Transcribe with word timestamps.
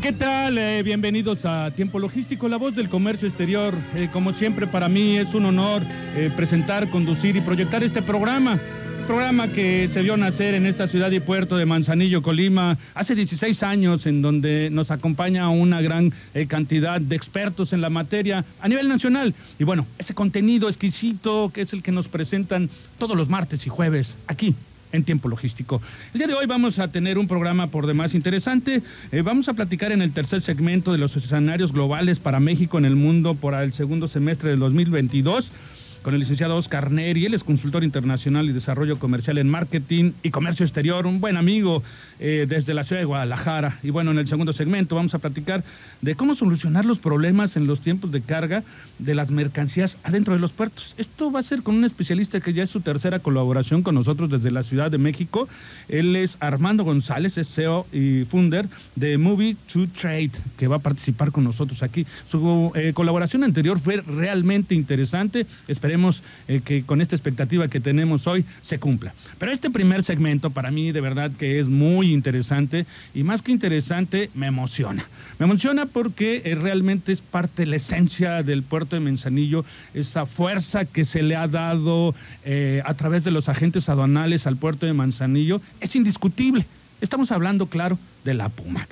¿Qué 0.00 0.12
tal? 0.12 0.58
Eh, 0.58 0.82
bienvenidos 0.84 1.44
a 1.44 1.72
Tiempo 1.72 1.98
Logístico, 1.98 2.48
la 2.48 2.56
voz 2.56 2.76
del 2.76 2.88
comercio 2.88 3.26
exterior. 3.26 3.74
Eh, 3.96 4.08
como 4.12 4.32
siempre, 4.32 4.68
para 4.68 4.88
mí 4.88 5.16
es 5.16 5.34
un 5.34 5.46
honor 5.46 5.82
eh, 6.14 6.30
presentar, 6.36 6.88
conducir 6.90 7.34
y 7.36 7.40
proyectar 7.40 7.82
este 7.82 8.00
programa. 8.02 8.60
Programa 9.08 9.48
que 9.48 9.88
se 9.92 10.02
vio 10.02 10.16
nacer 10.16 10.54
en 10.54 10.66
esta 10.66 10.86
ciudad 10.86 11.10
y 11.10 11.18
puerto 11.18 11.56
de 11.56 11.66
Manzanillo, 11.66 12.22
Colima, 12.22 12.78
hace 12.94 13.16
16 13.16 13.62
años, 13.64 14.06
en 14.06 14.22
donde 14.22 14.68
nos 14.70 14.90
acompaña 14.90 15.48
una 15.48 15.80
gran 15.80 16.12
cantidad 16.46 17.00
de 17.00 17.16
expertos 17.16 17.72
en 17.72 17.80
la 17.80 17.90
materia 17.90 18.44
a 18.60 18.68
nivel 18.68 18.88
nacional. 18.88 19.34
Y 19.58 19.64
bueno, 19.64 19.86
ese 19.98 20.14
contenido 20.14 20.68
exquisito 20.68 21.50
que 21.52 21.62
es 21.62 21.72
el 21.72 21.82
que 21.82 21.90
nos 21.90 22.06
presentan 22.08 22.68
todos 22.98 23.16
los 23.16 23.28
martes 23.28 23.66
y 23.66 23.70
jueves 23.70 24.16
aquí 24.26 24.54
en 24.92 25.04
tiempo 25.04 25.28
logístico. 25.28 25.80
El 26.12 26.18
día 26.18 26.26
de 26.26 26.34
hoy 26.34 26.46
vamos 26.46 26.78
a 26.78 26.88
tener 26.88 27.18
un 27.18 27.28
programa 27.28 27.68
por 27.68 27.86
demás 27.86 28.14
interesante. 28.14 28.82
Eh, 29.12 29.22
vamos 29.22 29.48
a 29.48 29.54
platicar 29.54 29.92
en 29.92 30.02
el 30.02 30.12
tercer 30.12 30.40
segmento 30.40 30.92
de 30.92 30.98
los 30.98 31.16
escenarios 31.16 31.72
globales 31.72 32.18
para 32.18 32.40
México 32.40 32.78
en 32.78 32.84
el 32.84 32.96
mundo 32.96 33.34
por 33.34 33.54
el 33.54 33.72
segundo 33.72 34.08
semestre 34.08 34.50
del 34.50 34.60
2022 34.60 35.52
con 36.08 36.14
el 36.14 36.20
licenciado 36.20 36.56
Oscar 36.56 36.90
Neri, 36.90 37.26
él 37.26 37.34
es 37.34 37.44
consultor 37.44 37.84
internacional 37.84 38.48
y 38.48 38.52
desarrollo 38.54 38.98
comercial 38.98 39.36
en 39.36 39.46
marketing 39.46 40.12
y 40.22 40.30
comercio 40.30 40.64
exterior, 40.64 41.06
un 41.06 41.20
buen 41.20 41.36
amigo 41.36 41.82
eh, 42.18 42.46
desde 42.48 42.72
la 42.72 42.82
ciudad 42.82 43.02
de 43.02 43.04
Guadalajara. 43.04 43.78
Y 43.82 43.90
bueno, 43.90 44.12
en 44.12 44.18
el 44.18 44.26
segundo 44.26 44.54
segmento 44.54 44.96
vamos 44.96 45.12
a 45.12 45.18
platicar 45.18 45.62
de 46.00 46.14
cómo 46.14 46.34
solucionar 46.34 46.86
los 46.86 46.98
problemas 46.98 47.58
en 47.58 47.66
los 47.66 47.82
tiempos 47.82 48.10
de 48.10 48.22
carga 48.22 48.62
de 48.98 49.14
las 49.14 49.30
mercancías 49.30 49.98
adentro 50.02 50.32
de 50.32 50.40
los 50.40 50.50
puertos. 50.50 50.94
Esto 50.96 51.30
va 51.30 51.40
a 51.40 51.42
ser 51.42 51.62
con 51.62 51.76
un 51.76 51.84
especialista 51.84 52.40
que 52.40 52.54
ya 52.54 52.62
es 52.62 52.70
su 52.70 52.80
tercera 52.80 53.18
colaboración 53.18 53.82
con 53.82 53.94
nosotros 53.94 54.30
desde 54.30 54.50
la 54.50 54.62
Ciudad 54.62 54.90
de 54.90 54.96
México. 54.96 55.46
Él 55.90 56.16
es 56.16 56.38
Armando 56.40 56.84
González, 56.84 57.36
es 57.36 57.52
CEO 57.52 57.86
y 57.92 58.24
funder 58.24 58.66
de 58.96 59.18
Movie 59.18 59.56
to 59.70 59.86
Trade, 59.88 60.30
que 60.56 60.68
va 60.68 60.76
a 60.76 60.80
participar 60.80 61.32
con 61.32 61.44
nosotros 61.44 61.82
aquí. 61.82 62.06
Su 62.26 62.72
eh, 62.74 62.94
colaboración 62.94 63.44
anterior 63.44 63.78
fue 63.78 63.98
realmente 64.06 64.74
interesante. 64.74 65.44
Esperemos 65.66 65.97
eh, 66.46 66.60
que 66.64 66.82
con 66.82 67.00
esta 67.00 67.16
expectativa 67.16 67.68
que 67.68 67.80
tenemos 67.80 68.26
hoy 68.26 68.44
se 68.62 68.78
cumpla. 68.78 69.14
Pero 69.38 69.52
este 69.52 69.70
primer 69.70 70.02
segmento 70.02 70.50
para 70.50 70.70
mí 70.70 70.92
de 70.92 71.00
verdad 71.00 71.30
que 71.38 71.58
es 71.58 71.68
muy 71.68 72.12
interesante 72.12 72.86
y 73.14 73.22
más 73.22 73.42
que 73.42 73.52
interesante 73.52 74.30
me 74.34 74.46
emociona. 74.46 75.04
Me 75.38 75.44
emociona 75.44 75.86
porque 75.86 76.42
eh, 76.44 76.54
realmente 76.54 77.12
es 77.12 77.20
parte 77.20 77.62
de 77.62 77.66
la 77.66 77.76
esencia 77.76 78.42
del 78.42 78.62
puerto 78.62 78.96
de 78.96 79.00
Manzanillo, 79.00 79.64
esa 79.94 80.26
fuerza 80.26 80.84
que 80.84 81.04
se 81.04 81.22
le 81.22 81.36
ha 81.36 81.48
dado 81.48 82.14
eh, 82.44 82.82
a 82.84 82.94
través 82.94 83.24
de 83.24 83.30
los 83.30 83.48
agentes 83.48 83.88
aduanales 83.88 84.46
al 84.46 84.56
puerto 84.56 84.86
de 84.86 84.92
Manzanillo, 84.92 85.60
es 85.80 85.96
indiscutible. 85.96 86.66
Estamos 87.00 87.30
hablando, 87.30 87.66
claro, 87.66 87.98
de 88.24 88.34
la 88.34 88.48
PUMAC. 88.48 88.88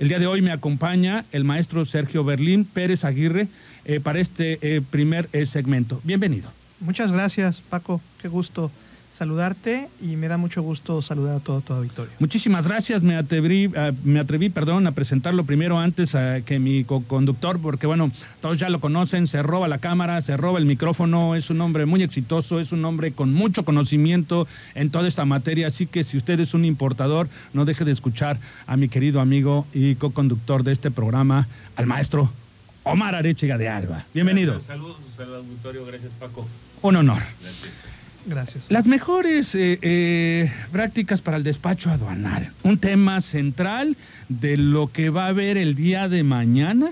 El 0.00 0.08
día 0.08 0.18
de 0.18 0.26
hoy 0.26 0.40
me 0.40 0.50
acompaña 0.50 1.26
el 1.30 1.44
maestro 1.44 1.84
Sergio 1.84 2.24
Berlín 2.24 2.64
Pérez 2.64 3.04
Aguirre 3.04 3.48
eh, 3.84 4.00
para 4.00 4.18
este 4.18 4.80
primer 4.88 5.28
segmento. 5.46 6.00
Bienvenido. 6.04 6.50
Muchas 6.80 7.12
gracias, 7.12 7.60
Paco. 7.60 8.00
Qué 8.22 8.28
gusto 8.28 8.70
saludarte 9.12 9.88
y 10.00 10.16
me 10.16 10.28
da 10.28 10.36
mucho 10.36 10.62
gusto 10.62 11.02
saludar 11.02 11.36
a 11.36 11.40
todo 11.40 11.60
tu 11.60 11.72
auditorio. 11.72 12.12
Muchísimas 12.18 12.66
gracias, 12.66 13.02
me 13.02 13.16
atreví, 13.16 13.70
eh, 13.74 13.92
me 14.04 14.20
atreví 14.20 14.50
perdón, 14.50 14.86
a 14.86 14.92
presentarlo 14.92 15.44
primero 15.44 15.78
antes 15.78 16.14
eh, 16.14 16.42
que 16.46 16.58
mi 16.58 16.84
co-conductor, 16.84 17.60
porque 17.60 17.86
bueno, 17.86 18.10
todos 18.40 18.58
ya 18.58 18.70
lo 18.70 18.80
conocen, 18.80 19.26
se 19.26 19.42
roba 19.42 19.68
la 19.68 19.78
cámara, 19.78 20.22
se 20.22 20.36
roba 20.36 20.58
el 20.58 20.64
micrófono, 20.64 21.34
es 21.34 21.50
un 21.50 21.60
hombre 21.60 21.86
muy 21.86 22.02
exitoso, 22.02 22.60
es 22.60 22.72
un 22.72 22.84
hombre 22.84 23.12
con 23.12 23.34
mucho 23.34 23.64
conocimiento 23.64 24.46
en 24.74 24.90
toda 24.90 25.08
esta 25.08 25.24
materia, 25.24 25.66
así 25.66 25.86
que 25.86 26.04
si 26.04 26.16
usted 26.16 26.40
es 26.40 26.54
un 26.54 26.64
importador, 26.64 27.28
no 27.52 27.64
deje 27.64 27.84
de 27.84 27.92
escuchar 27.92 28.38
a 28.66 28.76
mi 28.76 28.88
querido 28.88 29.20
amigo 29.20 29.66
y 29.74 29.96
co-conductor 29.96 30.62
de 30.62 30.72
este 30.72 30.90
programa, 30.90 31.48
al 31.76 31.86
maestro 31.86 32.30
Omar 32.84 33.14
Arechiga 33.14 33.58
de 33.58 33.68
Alba. 33.68 34.04
Bienvenido. 34.14 34.58
Saludos 34.60 34.96
al 35.18 35.34
auditorio, 35.34 35.84
gracias 35.84 36.12
Paco. 36.18 36.46
Un 36.82 36.96
honor. 36.96 37.18
Gracias. 37.42 37.89
Gracias. 38.26 38.66
Las 38.68 38.86
mejores 38.86 39.54
eh, 39.54 39.78
eh, 39.82 40.52
prácticas 40.72 41.20
para 41.20 41.36
el 41.36 41.42
despacho 41.42 41.90
aduanal. 41.90 42.52
Un 42.62 42.78
tema 42.78 43.20
central 43.20 43.96
de 44.28 44.56
lo 44.56 44.92
que 44.92 45.10
va 45.10 45.24
a 45.24 45.28
haber 45.28 45.56
el 45.56 45.74
día 45.74 46.08
de 46.08 46.22
mañana 46.22 46.90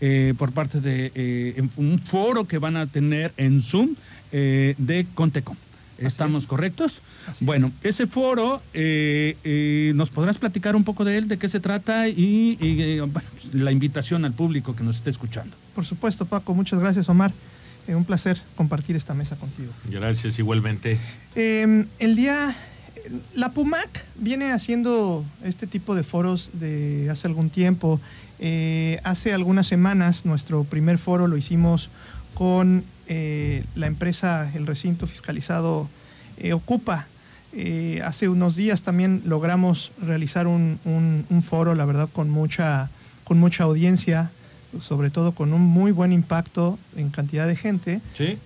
eh, 0.00 0.34
por 0.38 0.52
parte 0.52 0.80
de 0.80 1.68
un 1.76 2.00
foro 2.00 2.46
que 2.46 2.58
van 2.58 2.76
a 2.76 2.86
tener 2.86 3.32
en 3.36 3.62
Zoom 3.62 3.94
de 4.32 5.06
Contecom. 5.14 5.56
¿Estamos 5.98 6.46
correctos? 6.46 7.02
bueno, 7.40 7.70
ese 7.82 8.06
foro, 8.06 8.62
¿nos 9.94 10.10
podrás 10.10 10.38
platicar 10.38 10.74
un 10.74 10.84
poco 10.84 11.04
de 11.04 11.18
él, 11.18 11.28
de 11.28 11.36
qué 11.36 11.48
se 11.48 11.60
trata 11.60 12.08
y, 12.08 12.56
pues, 13.12 13.54
la 13.54 13.70
invitación 13.70 14.24
al 14.24 14.32
público 14.32 14.74
que 14.74 14.82
nos 14.82 14.96
esté 14.96 15.10
escuchando? 15.10 15.54
Por 15.74 15.84
supuesto, 15.84 16.24
Paco. 16.24 16.54
Muchas 16.54 16.80
gracias, 16.80 17.08
Omar. 17.08 17.32
Eh, 17.90 17.96
un 17.96 18.04
placer 18.04 18.40
compartir 18.54 18.94
esta 18.94 19.14
mesa 19.14 19.34
contigo. 19.34 19.72
Gracias, 19.90 20.38
igualmente. 20.38 20.96
Em, 21.34 21.86
el 21.98 22.14
día, 22.14 22.54
la 23.34 23.50
PUMAC 23.50 24.04
viene 24.14 24.52
haciendo 24.52 25.24
este 25.42 25.66
tipo 25.66 25.96
de 25.96 26.04
foros 26.04 26.50
de 26.52 27.08
hace 27.10 27.26
algún 27.26 27.50
tiempo. 27.50 28.00
Eh, 28.38 29.00
hace 29.02 29.32
algunas 29.32 29.66
semanas 29.66 30.24
nuestro 30.24 30.62
primer 30.62 30.98
foro 30.98 31.26
lo 31.26 31.36
hicimos 31.36 31.88
con 32.34 32.84
eh, 33.08 33.64
la 33.74 33.88
empresa, 33.88 34.48
el 34.54 34.68
recinto 34.68 35.08
fiscalizado 35.08 35.88
Ocupa. 36.54 37.06
hace 38.04 38.28
unos 38.28 38.54
días 38.54 38.82
también 38.82 39.22
logramos 39.26 39.90
realizar 40.00 40.46
un, 40.46 40.78
un, 40.84 41.42
foro, 41.42 41.74
la 41.74 41.84
verdad, 41.84 42.08
con 42.10 42.30
mucha, 42.30 42.88
con 43.24 43.38
mucha 43.38 43.64
audiencia 43.64 44.30
sobre 44.78 45.10
todo 45.10 45.32
con 45.32 45.52
un 45.52 45.62
muy 45.62 45.92
buen 45.92 46.12
impacto 46.12 46.78
en 46.96 47.10
cantidad 47.10 47.46
de 47.46 47.56
gente. 47.56 48.00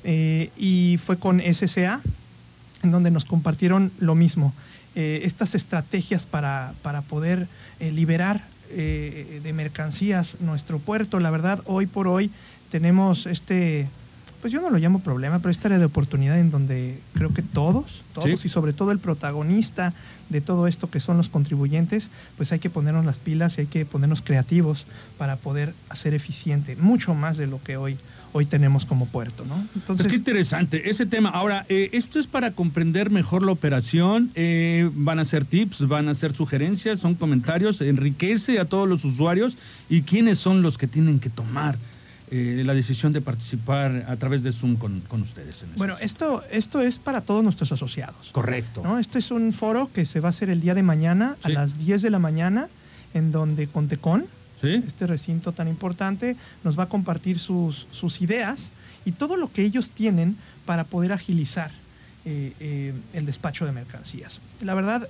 Eh, 0.05 0.51
y 0.57 0.99
fue 1.05 1.19
con 1.19 1.41
SCA, 1.41 2.01
en 2.83 2.91
donde 2.91 3.11
nos 3.11 3.25
compartieron 3.25 3.93
lo 3.99 4.15
mismo. 4.15 4.53
Eh, 4.95 5.23
estas 5.25 5.55
estrategias 5.55 6.25
para, 6.25 6.73
para 6.83 7.03
poder 7.03 7.49
eh, 7.81 7.91
liberar 7.91 8.43
de 8.75 9.53
mercancías 9.55 10.41
nuestro 10.41 10.81
puerto. 10.81 11.21
La 11.21 11.31
verdad, 11.31 11.61
hoy 11.67 11.87
por 11.87 12.09
hoy 12.09 12.33
tenemos 12.73 13.25
este, 13.27 13.87
pues 14.45 14.53
yo 14.53 14.61
no 14.61 14.69
lo 14.69 14.77
llamo 14.77 14.99
problema, 14.99 15.39
pero 15.39 15.51
esta 15.51 15.69
área 15.69 15.79
de 15.79 15.87
oportunidad 15.87 16.39
en 16.39 16.51
donde 16.51 16.99
creo 17.15 17.33
que 17.33 17.41
todos, 17.41 18.03
todos 18.13 18.45
y 18.45 18.51
sobre 18.51 18.75
todo 18.75 18.93
el 18.93 18.99
protagonista 18.99 19.95
de 20.29 20.43
todo 20.43 20.67
esto 20.67 20.91
que 20.91 21.01
son 21.01 21.17
los 21.17 21.31
contribuyentes, 21.31 22.11
pues 22.37 22.53
hay 22.53 22.59
que 22.59 22.69
ponernos 22.69 23.07
las 23.07 23.19
pilas 23.19 23.57
y 23.57 23.63
hay 23.63 23.67
que 23.69 23.87
ponernos 23.87 24.21
creativos 24.21 24.85
para 25.17 25.37
poder 25.37 25.73
hacer 25.89 26.13
eficiente 26.13 26.77
mucho 26.77 27.15
más 27.15 27.39
de 27.39 27.47
lo 27.47 27.63
que 27.63 27.79
hoy 27.79 27.97
hoy 28.33 28.45
tenemos 28.45 28.85
como 28.85 29.07
puerto, 29.07 29.47
¿no? 29.47 29.67
Entonces, 29.77 30.05
es 30.05 30.13
que 30.13 30.19
interesante 30.19 30.91
ese 30.91 31.07
tema. 31.07 31.31
Ahora, 31.31 31.65
eh, 31.69 31.89
esto 31.93 32.19
es 32.19 32.27
para 32.27 32.51
comprender 32.51 33.09
mejor 33.09 33.45
la 33.45 33.53
operación. 33.53 34.31
Eh, 34.35 34.91
van 34.93 35.21
a 35.21 35.25
ser 35.25 35.45
tips, 35.45 35.87
van 35.87 36.09
a 36.09 36.15
ser 36.15 36.35
sugerencias, 36.35 36.99
son 36.99 37.15
comentarios, 37.15 37.81
enriquece 37.81 38.59
a 38.59 38.65
todos 38.65 38.89
los 38.89 39.05
usuarios 39.05 39.57
y 39.89 40.03
quiénes 40.03 40.39
son 40.39 40.63
los 40.63 40.77
que 40.77 40.89
tienen 40.89 41.21
que 41.21 41.31
tomar 41.31 41.79
eh, 42.37 42.65
la 42.65 42.75
decisión 42.75 43.13
de 43.13 43.21
participar 43.21 44.07
a 44.09 44.17
través 44.17 44.43
de 44.43 44.51
Zoom 44.51 44.75
con, 44.75 45.23
ustedes. 45.23 45.63
En 45.63 45.69
bueno, 45.77 45.95
esto, 46.01 46.43
esto 46.51 46.81
es 46.81 46.99
para 46.99 47.21
todos 47.21 47.45
nuestros 47.45 47.71
asociados. 47.71 48.31
Correcto. 48.33 48.83
¿no? 48.83 48.99
Este 48.99 49.21
es 49.21 49.31
un 49.31 49.53
foro 49.53 49.89
que 49.93 50.05
se 50.05 50.19
va 50.19 50.31
a 50.31 50.31
hacer 50.31 50.51
el 50.51 50.61
día 50.61 50.75
de 50.75 50.83
mañana 50.83 51.37
a 51.45 51.49
las 51.49 51.79
10 51.79 52.03
de 52.03 52.11
la 52.11 52.19
mañana, 52.19 52.67
en 53.13 53.31
donde 53.31 53.69
Contecon, 53.69 54.27
este 54.61 55.07
recinto 55.07 55.53
tan 55.53 55.69
importante, 55.69 56.35
nos 56.65 56.77
va 56.77 56.85
a 56.85 56.89
compartir 56.89 57.39
sus, 57.39 57.87
sus 57.93 58.21
ideas 58.21 58.71
y 59.05 59.13
todo 59.13 59.37
lo 59.37 59.53
que 59.53 59.63
ellos 59.63 59.91
tienen 59.91 60.37
para 60.67 60.83
poder 60.83 61.13
agilizar 61.13 61.71
eh, 62.25 62.53
eh, 62.59 62.95
el 63.13 63.27
despacho 63.27 63.65
de 63.65 63.71
mercancías. 63.71 64.41
La 64.61 64.75
verdad, 64.75 65.09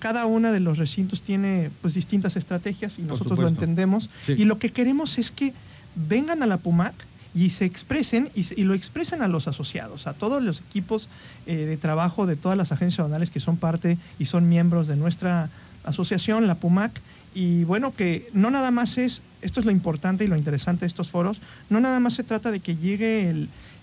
cada 0.00 0.26
uno 0.26 0.52
de 0.52 0.60
los 0.60 0.76
recintos 0.76 1.22
tiene 1.22 1.70
pues 1.80 1.94
distintas 1.94 2.36
estrategias 2.36 2.98
y 2.98 3.02
nosotros 3.02 3.38
lo 3.38 3.48
entendemos. 3.48 4.10
Y 4.28 4.44
lo 4.44 4.58
que 4.58 4.70
queremos 4.70 5.16
es 5.16 5.30
que 5.30 5.54
vengan 5.94 6.42
a 6.42 6.46
la 6.46 6.56
PUMAC 6.56 6.94
y 7.34 7.50
se 7.50 7.64
expresen 7.64 8.30
y, 8.34 8.62
lo 8.62 8.74
expresen 8.74 9.22
a 9.22 9.28
los 9.28 9.48
asociados, 9.48 10.06
a 10.06 10.12
todos 10.12 10.42
los 10.42 10.60
equipos 10.60 11.08
eh, 11.46 11.56
de 11.56 11.76
trabajo 11.76 12.26
de 12.26 12.36
todas 12.36 12.58
las 12.58 12.72
agencias 12.72 13.00
aduanales 13.00 13.30
que 13.30 13.40
son 13.40 13.56
parte 13.56 13.96
y 14.18 14.26
son 14.26 14.48
miembros 14.48 14.86
de 14.86 14.96
nuestra 14.96 15.48
asociación, 15.84 16.46
la 16.46 16.56
PUMAC. 16.56 16.92
Y 17.34 17.64
bueno, 17.64 17.94
que 17.94 18.28
no 18.34 18.50
nada 18.50 18.70
más 18.70 18.98
es, 18.98 19.22
esto 19.40 19.60
es 19.60 19.66
lo 19.66 19.72
importante 19.72 20.24
y 20.24 20.28
lo 20.28 20.36
interesante 20.36 20.80
de 20.80 20.88
estos 20.88 21.10
foros, 21.10 21.40
no 21.70 21.80
nada 21.80 21.98
más 21.98 22.14
se 22.14 22.24
trata 22.24 22.50
de 22.50 22.60
que 22.60 22.76
llegue 22.76 23.30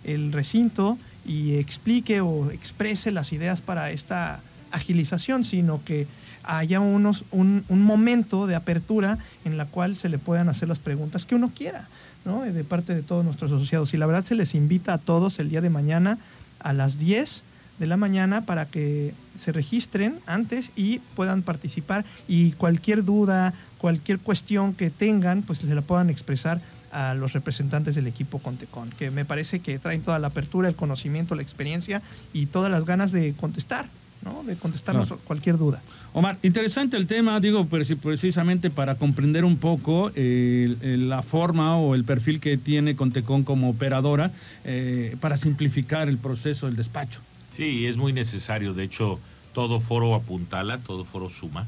el 0.03 0.31
recinto 0.31 0.99
y 1.25 1.55
explique 1.55 2.21
o 2.21 2.51
exprese 2.51 3.11
las 3.11 3.33
ideas 3.33 3.61
para 3.61 3.91
esta 3.91 4.39
agilización, 4.71 5.43
sino 5.43 5.83
que 5.83 6.07
haya 6.43 6.79
unos, 6.79 7.23
un, 7.31 7.63
un 7.69 7.81
momento 7.81 8.47
de 8.47 8.55
apertura 8.55 9.17
en 9.45 9.57
la 9.57 9.65
cual 9.65 9.95
se 9.95 10.09
le 10.09 10.17
puedan 10.17 10.49
hacer 10.49 10.67
las 10.67 10.79
preguntas 10.79 11.25
que 11.25 11.35
uno 11.35 11.51
quiera, 11.55 11.87
¿no? 12.25 12.41
de 12.41 12.63
parte 12.63 12.93
de 12.93 13.03
todos 13.03 13.23
nuestros 13.25 13.51
asociados. 13.51 13.93
Y 13.93 13.97
la 13.97 14.05
verdad 14.05 14.23
se 14.23 14.35
les 14.35 14.55
invita 14.55 14.93
a 14.93 14.97
todos 14.97 15.39
el 15.39 15.49
día 15.49 15.61
de 15.61 15.69
mañana 15.69 16.17
a 16.59 16.73
las 16.73 16.99
10 16.99 17.43
de 17.79 17.87
la 17.87 17.97
mañana 17.97 18.41
para 18.41 18.65
que 18.65 19.13
se 19.37 19.51
registren 19.51 20.19
antes 20.25 20.71
y 20.75 20.99
puedan 21.15 21.43
participar 21.43 22.05
y 22.27 22.51
cualquier 22.51 23.05
duda, 23.05 23.53
cualquier 23.77 24.19
cuestión 24.19 24.73
que 24.73 24.89
tengan, 24.89 25.41
pues 25.43 25.59
se 25.59 25.73
la 25.73 25.81
puedan 25.81 26.09
expresar 26.09 26.59
a 26.91 27.13
los 27.13 27.33
representantes 27.33 27.95
del 27.95 28.07
equipo 28.07 28.39
Contecon, 28.39 28.89
que 28.89 29.11
me 29.11 29.23
parece 29.23 29.59
que 29.59 29.79
traen 29.79 30.01
toda 30.01 30.19
la 30.19 30.27
apertura, 30.27 30.67
el 30.67 30.75
conocimiento, 30.75 31.35
la 31.35 31.41
experiencia 31.41 32.01
y 32.33 32.47
todas 32.47 32.71
las 32.71 32.85
ganas 32.85 33.11
de 33.11 33.33
contestar, 33.33 33.87
¿no? 34.23 34.43
de 34.43 34.55
contestarnos 34.55 35.07
Claro. 35.07 35.21
cualquier 35.25 35.57
duda. 35.57 35.81
Omar, 36.13 36.37
interesante 36.43 36.97
el 36.97 37.07
tema, 37.07 37.39
digo, 37.39 37.65
preci- 37.69 37.97
precisamente 37.97 38.69
para 38.69 38.95
comprender 38.95 39.45
un 39.45 39.57
poco 39.57 40.11
eh, 40.15 40.75
la 40.99 41.21
forma 41.23 41.77
o 41.77 41.95
el 41.95 42.03
perfil 42.03 42.39
que 42.39 42.57
tiene 42.57 42.95
Contecon 42.95 43.43
como 43.43 43.69
operadora 43.69 44.31
eh, 44.65 45.15
para 45.21 45.37
simplificar 45.37 46.09
el 46.09 46.17
proceso 46.17 46.65
del 46.65 46.75
despacho. 46.75 47.21
Sí, 47.55 47.85
es 47.85 47.97
muy 47.97 48.11
necesario. 48.13 48.73
De 48.73 48.83
hecho, 48.83 49.19
todo 49.53 49.79
foro 49.79 50.15
apuntala, 50.15 50.77
todo 50.79 51.05
foro 51.05 51.29
suma. 51.29 51.65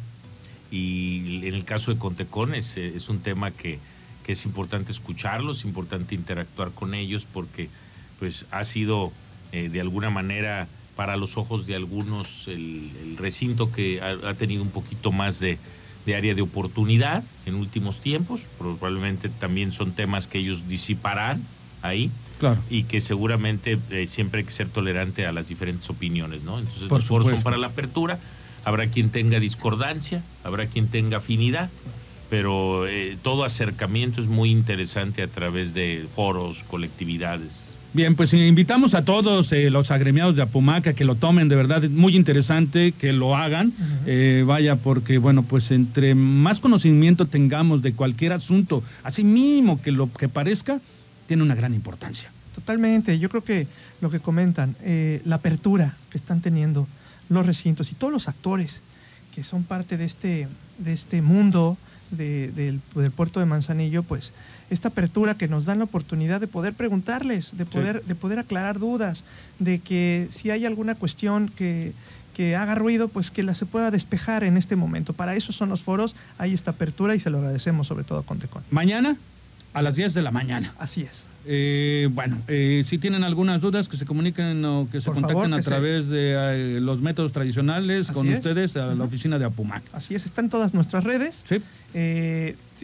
Y 0.69 1.45
en 1.45 1.53
el 1.53 1.65
caso 1.65 1.91
de 1.91 1.99
Contecon 1.99 2.55
es, 2.55 2.77
es 2.77 3.09
un 3.09 3.19
tema 3.19 3.51
que, 3.51 3.79
que 4.25 4.31
es 4.33 4.45
importante 4.45 4.91
escucharlos, 4.91 5.59
es 5.59 5.65
importante 5.65 6.15
interactuar 6.15 6.71
con 6.71 6.93
ellos 6.93 7.27
porque 7.31 7.69
pues 8.19 8.45
ha 8.51 8.63
sido 8.63 9.11
eh, 9.51 9.69
de 9.69 9.81
alguna 9.81 10.09
manera 10.09 10.67
para 10.95 11.17
los 11.17 11.37
ojos 11.37 11.65
de 11.65 11.75
algunos 11.75 12.47
el, 12.47 12.89
el 13.03 13.17
recinto 13.17 13.71
que 13.71 14.01
ha, 14.01 14.29
ha 14.29 14.33
tenido 14.33 14.61
un 14.63 14.71
poquito 14.71 15.11
más 15.11 15.39
de, 15.39 15.57
de 16.05 16.15
área 16.15 16.33
de 16.35 16.41
oportunidad 16.41 17.23
en 17.45 17.55
últimos 17.55 18.01
tiempos. 18.01 18.41
Probablemente 18.57 19.29
también 19.29 19.71
son 19.71 19.93
temas 19.93 20.27
que 20.27 20.39
ellos 20.39 20.67
disiparán 20.67 21.43
ahí 21.81 22.11
Claro. 22.39 22.59
y 22.71 22.83
que 22.85 23.01
seguramente 23.01 23.77
eh, 23.91 24.07
siempre 24.07 24.39
hay 24.39 24.45
que 24.45 24.51
ser 24.51 24.67
tolerante 24.67 25.27
a 25.27 25.31
las 25.31 25.47
diferentes 25.47 25.87
opiniones, 25.91 26.41
¿no? 26.41 26.57
Entonces 26.57 26.87
Por 26.89 26.99
los 27.01 27.07
foros 27.07 27.29
son 27.29 27.43
para 27.43 27.57
la 27.57 27.67
apertura, 27.67 28.17
habrá 28.65 28.87
quien 28.87 29.11
tenga 29.11 29.39
discordancia, 29.39 30.23
habrá 30.43 30.65
quien 30.65 30.87
tenga 30.87 31.17
afinidad, 31.17 31.69
pero 32.31 32.87
eh, 32.87 33.15
todo 33.21 33.43
acercamiento 33.43 34.21
es 34.21 34.27
muy 34.27 34.49
interesante 34.49 35.21
a 35.21 35.27
través 35.27 35.75
de 35.75 36.07
foros, 36.15 36.63
colectividades. 36.63 37.70
Bien, 37.93 38.15
pues 38.15 38.33
eh, 38.33 38.47
invitamos 38.47 38.93
a 38.93 39.03
todos 39.03 39.51
eh, 39.51 39.69
los 39.69 39.91
agremiados 39.91 40.37
de 40.37 40.41
Apumaca 40.41 40.93
que 40.93 41.03
lo 41.03 41.15
tomen, 41.15 41.49
de 41.49 41.57
verdad, 41.57 41.83
es 41.83 41.91
muy 41.91 42.15
interesante 42.15 42.93
que 42.93 43.11
lo 43.11 43.35
hagan. 43.35 43.73
Eh, 44.05 44.45
vaya, 44.47 44.77
porque, 44.77 45.17
bueno, 45.17 45.43
pues 45.43 45.71
entre 45.71 46.15
más 46.15 46.61
conocimiento 46.61 47.25
tengamos 47.25 47.81
de 47.81 47.91
cualquier 47.91 48.31
asunto, 48.31 48.81
así 49.03 49.25
mínimo 49.25 49.81
que 49.81 49.91
lo 49.91 50.11
que 50.11 50.29
parezca, 50.29 50.79
tiene 51.27 51.43
una 51.43 51.53
gran 51.55 51.73
importancia. 51.73 52.31
Totalmente, 52.55 53.19
yo 53.19 53.27
creo 53.29 53.43
que 53.43 53.67
lo 53.99 54.09
que 54.09 54.19
comentan, 54.21 54.75
eh, 54.83 55.21
la 55.25 55.35
apertura 55.35 55.97
que 56.09 56.17
están 56.17 56.39
teniendo 56.41 56.87
los 57.27 57.45
recintos 57.45 57.91
y 57.91 57.95
todos 57.95 58.11
los 58.13 58.27
actores 58.29 58.81
que 59.35 59.43
son 59.43 59.63
parte 59.63 59.97
de 59.97 60.05
este, 60.05 60.47
de 60.77 60.93
este 60.93 61.21
mundo 61.21 61.77
de- 62.09 62.51
del, 62.51 62.79
del 62.95 63.11
puerto 63.11 63.39
de 63.41 63.45
Manzanillo, 63.45 64.03
pues 64.03 64.31
esta 64.71 64.87
apertura 64.87 65.35
que 65.35 65.47
nos 65.47 65.65
dan 65.65 65.79
la 65.79 65.83
oportunidad 65.83 66.39
de 66.39 66.47
poder 66.47 66.73
preguntarles, 66.73 67.55
de 67.57 67.65
poder, 67.65 68.03
de 68.03 68.15
poder 68.15 68.39
aclarar 68.39 68.79
dudas, 68.79 69.23
de 69.59 69.79
que 69.79 70.27
si 70.31 70.49
hay 70.49 70.65
alguna 70.65 70.95
cuestión 70.95 71.49
que, 71.49 71.91
que 72.33 72.55
haga 72.55 72.73
ruido, 72.73 73.09
pues 73.09 73.31
que 73.31 73.43
la 73.43 73.53
se 73.53 73.65
pueda 73.65 73.91
despejar 73.91 74.43
en 74.45 74.55
este 74.55 74.77
momento. 74.77 75.11
Para 75.11 75.35
eso 75.35 75.51
son 75.51 75.69
los 75.69 75.83
foros, 75.83 76.15
hay 76.37 76.53
esta 76.53 76.71
apertura 76.71 77.15
y 77.15 77.19
se 77.19 77.29
lo 77.29 77.39
agradecemos 77.39 77.87
sobre 77.87 78.05
todo 78.05 78.19
a 78.19 78.23
Contecon. 78.23 78.63
Mañana 78.71 79.17
a 79.73 79.81
las 79.81 79.95
10 79.95 80.13
de 80.13 80.21
la 80.21 80.31
mañana. 80.31 80.73
Así 80.79 81.01
es. 81.01 81.25
Eh, 81.47 82.07
bueno, 82.11 82.37
eh, 82.47 82.83
si 82.85 82.97
tienen 82.99 83.23
algunas 83.23 83.61
dudas, 83.61 83.87
que 83.89 83.97
se 83.97 84.05
comuniquen 84.05 84.63
o 84.63 84.87
que 84.91 84.99
se 85.01 85.05
Por 85.05 85.15
contacten 85.15 85.41
favor, 85.49 85.59
a 85.59 85.63
se- 85.63 85.69
través 85.69 86.07
de 86.09 86.33
eh, 86.77 86.79
los 86.81 87.01
métodos 87.01 87.31
tradicionales 87.31 88.09
Así 88.09 88.13
con 88.13 88.27
es. 88.27 88.35
ustedes 88.35 88.75
a 88.77 88.93
la 88.93 89.03
oficina 89.03 89.39
de 89.39 89.45
Apumac. 89.45 89.81
Así 89.93 90.13
es, 90.13 90.25
están 90.25 90.49
todas 90.49 90.73
nuestras 90.75 91.03
redes. 91.03 91.43
Sí. 91.47 91.61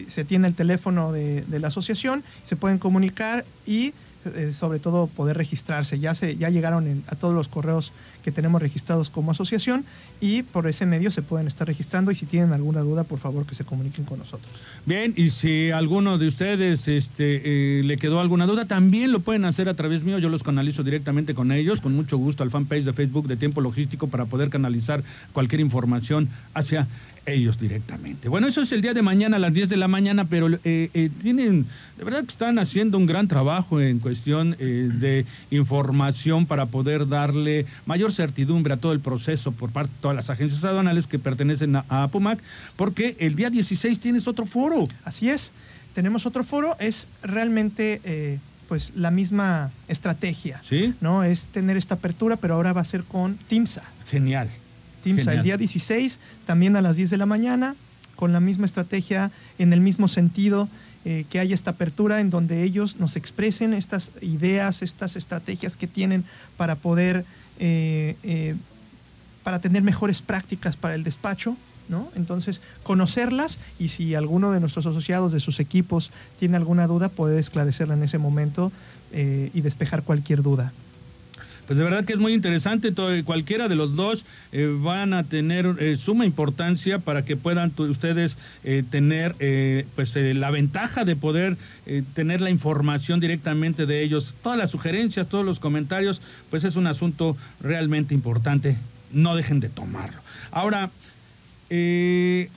Se 0.08 0.24
tiene 0.24 0.48
el 0.48 0.54
teléfono 0.54 1.12
de, 1.12 1.42
de 1.42 1.58
la 1.60 1.68
asociación, 1.68 2.22
se 2.44 2.56
pueden 2.56 2.78
comunicar 2.78 3.44
y 3.66 3.92
eh, 4.34 4.52
sobre 4.52 4.78
todo 4.78 5.06
poder 5.06 5.36
registrarse. 5.36 5.98
Ya, 5.98 6.14
se, 6.14 6.36
ya 6.36 6.50
llegaron 6.50 7.04
a 7.08 7.14
todos 7.16 7.34
los 7.34 7.48
correos 7.48 7.92
que 8.22 8.32
tenemos 8.32 8.60
registrados 8.60 9.10
como 9.10 9.30
asociación 9.30 9.84
y 10.20 10.42
por 10.42 10.66
ese 10.66 10.86
medio 10.86 11.10
se 11.10 11.22
pueden 11.22 11.46
estar 11.46 11.66
registrando 11.66 12.10
y 12.10 12.14
si 12.14 12.26
tienen 12.26 12.52
alguna 12.52 12.80
duda, 12.80 13.04
por 13.04 13.18
favor 13.18 13.46
que 13.46 13.54
se 13.54 13.64
comuniquen 13.64 14.04
con 14.04 14.18
nosotros. 14.18 14.50
Bien, 14.86 15.14
y 15.16 15.30
si 15.30 15.70
alguno 15.70 16.18
de 16.18 16.26
ustedes 16.26 16.88
este, 16.88 17.80
eh, 17.80 17.82
le 17.84 17.96
quedó 17.96 18.20
alguna 18.20 18.46
duda, 18.46 18.66
también 18.66 19.12
lo 19.12 19.20
pueden 19.20 19.44
hacer 19.44 19.68
a 19.68 19.74
través 19.74 20.02
mío. 20.02 20.18
Yo 20.18 20.28
los 20.28 20.42
canalizo 20.42 20.82
directamente 20.82 21.34
con 21.34 21.52
ellos, 21.52 21.80
con 21.80 21.94
mucho 21.94 22.18
gusto 22.18 22.42
al 22.42 22.50
fanpage 22.50 22.84
de 22.84 22.92
Facebook 22.92 23.28
de 23.28 23.36
Tiempo 23.36 23.60
Logístico 23.60 24.08
para 24.08 24.26
poder 24.26 24.50
canalizar 24.50 25.02
cualquier 25.32 25.60
información 25.60 26.28
hacia 26.54 26.86
ellos 27.30 27.60
directamente. 27.60 28.28
Bueno, 28.28 28.46
eso 28.46 28.62
es 28.62 28.72
el 28.72 28.82
día 28.82 28.94
de 28.94 29.02
mañana 29.02 29.36
a 29.36 29.38
las 29.38 29.52
10 29.52 29.68
de 29.68 29.76
la 29.76 29.88
mañana, 29.88 30.24
pero 30.24 30.48
eh, 30.48 30.90
eh, 30.92 31.10
tienen, 31.22 31.66
de 31.96 32.04
verdad 32.04 32.20
que 32.20 32.30
están 32.30 32.58
haciendo 32.58 32.98
un 32.98 33.06
gran 33.06 33.28
trabajo 33.28 33.80
en 33.80 33.98
cuestión 33.98 34.56
eh, 34.58 34.88
de 34.92 35.26
información 35.50 36.46
para 36.46 36.66
poder 36.66 37.08
darle 37.08 37.66
mayor 37.86 38.12
certidumbre 38.12 38.74
a 38.74 38.76
todo 38.76 38.92
el 38.92 39.00
proceso 39.00 39.52
por 39.52 39.70
parte 39.70 39.92
de 39.92 40.00
todas 40.00 40.16
las 40.16 40.30
agencias 40.30 40.64
aduanales 40.64 41.06
que 41.06 41.18
pertenecen 41.18 41.76
a, 41.76 41.84
a 41.88 42.04
APUMAC, 42.04 42.38
porque 42.76 43.16
el 43.18 43.34
día 43.36 43.50
16 43.50 43.98
tienes 44.00 44.28
otro 44.28 44.46
foro. 44.46 44.88
Así 45.04 45.30
es, 45.30 45.52
tenemos 45.98 46.26
otro 46.26 46.44
foro, 46.44 46.76
es 46.78 47.08
realmente 47.22 48.00
eh, 48.04 48.38
pues 48.68 48.92
la 48.94 49.10
misma 49.10 49.72
estrategia, 49.88 50.60
¿Sí? 50.62 50.94
¿no? 51.00 51.24
Es 51.24 51.46
tener 51.48 51.76
esta 51.76 51.96
apertura, 51.96 52.36
pero 52.36 52.54
ahora 52.54 52.72
va 52.72 52.82
a 52.82 52.84
ser 52.84 53.02
con 53.02 53.36
TIMSA. 53.48 53.82
Genial. 54.08 54.48
Genial. 55.04 55.38
el 55.38 55.42
día 55.42 55.56
16, 55.56 56.18
también 56.46 56.76
a 56.76 56.82
las 56.82 56.96
10 56.96 57.10
de 57.10 57.16
la 57.16 57.26
mañana, 57.26 57.76
con 58.16 58.32
la 58.32 58.40
misma 58.40 58.66
estrategia, 58.66 59.30
en 59.58 59.72
el 59.72 59.80
mismo 59.80 60.08
sentido, 60.08 60.68
eh, 61.04 61.24
que 61.30 61.38
haya 61.38 61.54
esta 61.54 61.70
apertura 61.70 62.20
en 62.20 62.28
donde 62.28 62.64
ellos 62.64 62.96
nos 62.98 63.14
expresen 63.14 63.72
estas 63.72 64.10
ideas, 64.20 64.82
estas 64.82 65.14
estrategias 65.14 65.76
que 65.76 65.86
tienen 65.86 66.24
para 66.56 66.74
poder, 66.74 67.24
eh, 67.60 68.16
eh, 68.24 68.56
para 69.44 69.60
tener 69.60 69.82
mejores 69.82 70.20
prácticas 70.20 70.76
para 70.76 70.96
el 70.96 71.04
despacho. 71.04 71.56
¿no? 71.88 72.10
Entonces, 72.16 72.60
conocerlas 72.82 73.58
y 73.78 73.88
si 73.88 74.16
alguno 74.16 74.50
de 74.50 74.60
nuestros 74.60 74.84
asociados 74.84 75.32
de 75.32 75.40
sus 75.40 75.60
equipos 75.60 76.10
tiene 76.38 76.56
alguna 76.56 76.86
duda, 76.88 77.08
puede 77.08 77.38
esclarecerla 77.38 77.94
en 77.94 78.02
ese 78.02 78.18
momento 78.18 78.70
y 79.10 79.62
despejar 79.62 80.02
cualquier 80.02 80.42
duda. 80.42 80.74
Pues 81.68 81.76
de 81.76 81.84
verdad 81.84 82.04
que 82.06 82.14
es 82.14 82.18
muy 82.18 82.32
interesante, 82.32 82.90
todo- 82.92 83.22
cualquiera 83.24 83.68
de 83.68 83.74
los 83.76 83.94
dos 83.94 84.24
eh, 84.52 84.74
van 84.80 85.12
a 85.12 85.22
tener 85.24 85.76
eh, 85.78 85.96
suma 85.98 86.24
importancia 86.24 86.98
para 86.98 87.24
que 87.26 87.36
puedan 87.36 87.72
ustedes 87.76 88.38
eh, 88.64 88.82
tener 88.90 89.34
pues 89.94 90.16
la 90.16 90.50
ventaja 90.50 91.04
de 91.04 91.14
poder 91.14 91.56
tener 92.14 92.40
la 92.40 92.48
información 92.50 93.20
directamente 93.20 93.84
de 93.84 94.02
ellos. 94.02 94.34
Todas 94.42 94.58
las 94.58 94.70
sugerencias, 94.70 95.28
todos 95.28 95.44
los 95.44 95.60
comentarios, 95.60 96.20
pues 96.50 96.64
es 96.64 96.76
un 96.76 96.86
asunto 96.86 97.36
realmente 97.60 98.14
importante. 98.14 98.76
No 99.12 99.36
dejen 99.36 99.60
de 99.60 99.68
tomarlo. 99.68 100.18
Ahora, 100.50 100.90
eh, 101.70 102.48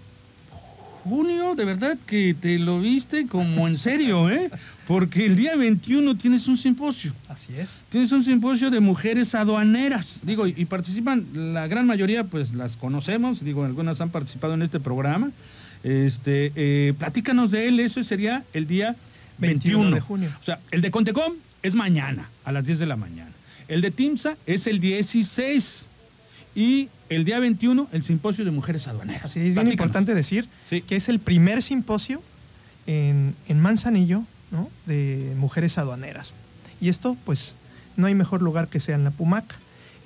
junio, 1.03 1.55
de 1.55 1.65
verdad 1.65 1.97
que 2.05 2.33
te 2.33 2.57
lo 2.59 2.79
viste 2.79 3.27
como 3.27 3.67
en 3.67 3.77
serio, 3.77 4.29
¿eh? 4.29 4.49
Porque 4.91 5.25
el 5.25 5.37
día 5.37 5.55
21 5.55 6.17
tienes 6.17 6.47
un 6.49 6.57
simposio. 6.57 7.13
Así 7.29 7.53
es. 7.57 7.69
Tienes 7.89 8.11
un 8.11 8.25
simposio 8.25 8.69
de 8.69 8.81
mujeres 8.81 9.33
aduaneras, 9.35 10.19
digo, 10.25 10.47
y, 10.47 10.53
y 10.57 10.65
participan, 10.65 11.25
la 11.33 11.65
gran 11.67 11.87
mayoría 11.87 12.25
pues 12.25 12.53
las 12.53 12.75
conocemos, 12.75 13.41
digo, 13.41 13.63
algunas 13.63 14.01
han 14.01 14.09
participado 14.09 14.53
en 14.53 14.63
este 14.63 14.81
programa. 14.81 15.31
Este, 15.83 16.51
eh, 16.55 16.93
platícanos 16.99 17.51
de 17.51 17.69
él, 17.69 17.79
eso 17.79 18.03
sería 18.03 18.43
el 18.53 18.67
día 18.67 18.97
21, 19.37 19.77
21 19.79 19.95
de 19.95 20.01
junio. 20.01 20.29
O 20.41 20.43
sea, 20.43 20.59
el 20.71 20.81
de 20.81 20.91
Contecom 20.91 21.35
es 21.63 21.73
mañana, 21.73 22.29
a 22.43 22.51
las 22.51 22.65
10 22.65 22.79
de 22.79 22.85
la 22.85 22.97
mañana. 22.97 23.31
El 23.69 23.79
de 23.79 23.91
TIMSA 23.91 24.35
es 24.45 24.67
el 24.67 24.81
16 24.81 25.85
y 26.53 26.89
el 27.07 27.23
día 27.23 27.39
21 27.39 27.87
el 27.93 28.03
simposio 28.03 28.43
de 28.43 28.51
mujeres 28.51 28.89
aduaneras. 28.89 29.23
Así 29.23 29.39
es 29.39 29.55
bien 29.55 29.71
importante 29.71 30.13
decir 30.13 30.49
Sí. 30.69 30.81
que 30.81 30.97
es 30.97 31.07
el 31.07 31.19
primer 31.19 31.63
simposio 31.63 32.21
en, 32.87 33.35
en 33.47 33.59
Manzanillo 33.61 34.25
¿no? 34.51 34.69
de 34.85 35.33
mujeres 35.37 35.77
aduaneras. 35.77 36.33
Y 36.79 36.89
esto, 36.89 37.15
pues, 37.25 37.53
no 37.97 38.07
hay 38.07 38.15
mejor 38.15 38.41
lugar 38.41 38.67
que 38.67 38.79
sea 38.79 38.95
en 38.95 39.03
la 39.03 39.11
PUMAC. 39.11 39.45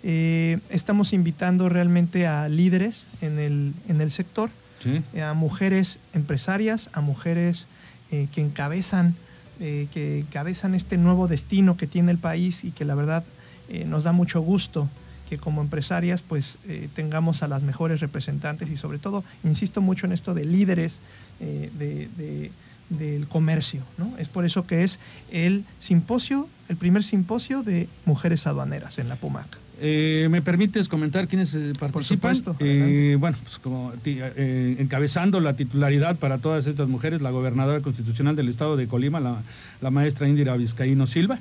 Eh, 0.03 0.59
estamos 0.69 1.13
invitando 1.13 1.67
realmente 1.69 2.27
a 2.27 2.47
líderes 2.47 3.05
en 3.21 3.39
el, 3.39 3.73
en 3.89 4.01
el 4.01 4.11
sector, 4.11 4.49
Sí. 4.79 5.01
a 5.19 5.33
mujeres 5.33 5.97
empresarias, 6.13 6.89
a 6.93 7.01
mujeres 7.01 7.65
eh, 8.11 8.27
que 8.33 8.41
encabezan 8.41 9.15
eh, 9.61 9.87
que 9.93 10.19
encabezan 10.19 10.75
este 10.75 10.97
nuevo 10.97 11.29
destino 11.29 11.77
que 11.77 11.87
tiene 11.87 12.11
el 12.11 12.17
país 12.17 12.65
y 12.65 12.71
que 12.71 12.83
la 12.83 12.93
verdad 12.93 13.23
eh, 13.69 13.85
nos 13.85 14.03
da 14.03 14.11
mucho 14.11 14.41
gusto 14.41 14.89
que 15.29 15.37
como 15.37 15.61
empresarias 15.61 16.21
pues 16.21 16.57
eh, 16.67 16.89
tengamos 16.93 17.41
a 17.41 17.47
las 17.47 17.63
mejores 17.63 18.01
representantes 18.01 18.69
y 18.69 18.75
sobre 18.75 18.99
todo, 18.99 19.23
insisto 19.45 19.79
mucho 19.81 20.05
en 20.07 20.11
esto 20.11 20.33
de 20.33 20.43
líderes 20.43 20.99
eh, 21.39 21.71
de- 21.79 22.09
de- 22.17 22.51
del 22.89 23.27
comercio. 23.27 23.81
¿no? 23.97 24.13
Es 24.17 24.27
por 24.27 24.45
eso 24.45 24.65
que 24.67 24.83
es 24.83 24.99
el 25.31 25.63
simposio, 25.79 26.47
el 26.69 26.77
primer 26.77 27.03
simposio 27.03 27.63
de 27.63 27.87
mujeres 28.05 28.45
aduaneras 28.47 28.97
en 28.99 29.09
la 29.09 29.15
PUMAC. 29.15 29.57
Eh, 29.81 30.27
¿Me 30.31 30.41
permites 30.41 30.87
comentar 30.87 31.27
quiénes 31.27 31.53
eh, 31.53 31.73
participan? 31.77 32.33
supuesto, 32.35 32.55
Eh, 32.61 33.17
bueno, 33.19 33.35
pues 33.43 33.59
como 33.59 33.91
eh, 34.05 34.77
encabezando 34.79 35.41
la 35.41 35.53
titularidad 35.55 36.15
para 36.15 36.37
todas 36.37 36.65
estas 36.67 36.87
mujeres, 36.87 37.21
la 37.21 37.31
gobernadora 37.31 37.81
constitucional 37.81 38.37
del 38.37 38.47
estado 38.47 38.77
de 38.77 38.87
Colima, 38.87 39.19
la, 39.19 39.41
la 39.81 39.91
maestra 39.91 40.29
Indira 40.29 40.55
Vizcaíno 40.55 41.07
Silva. 41.07 41.39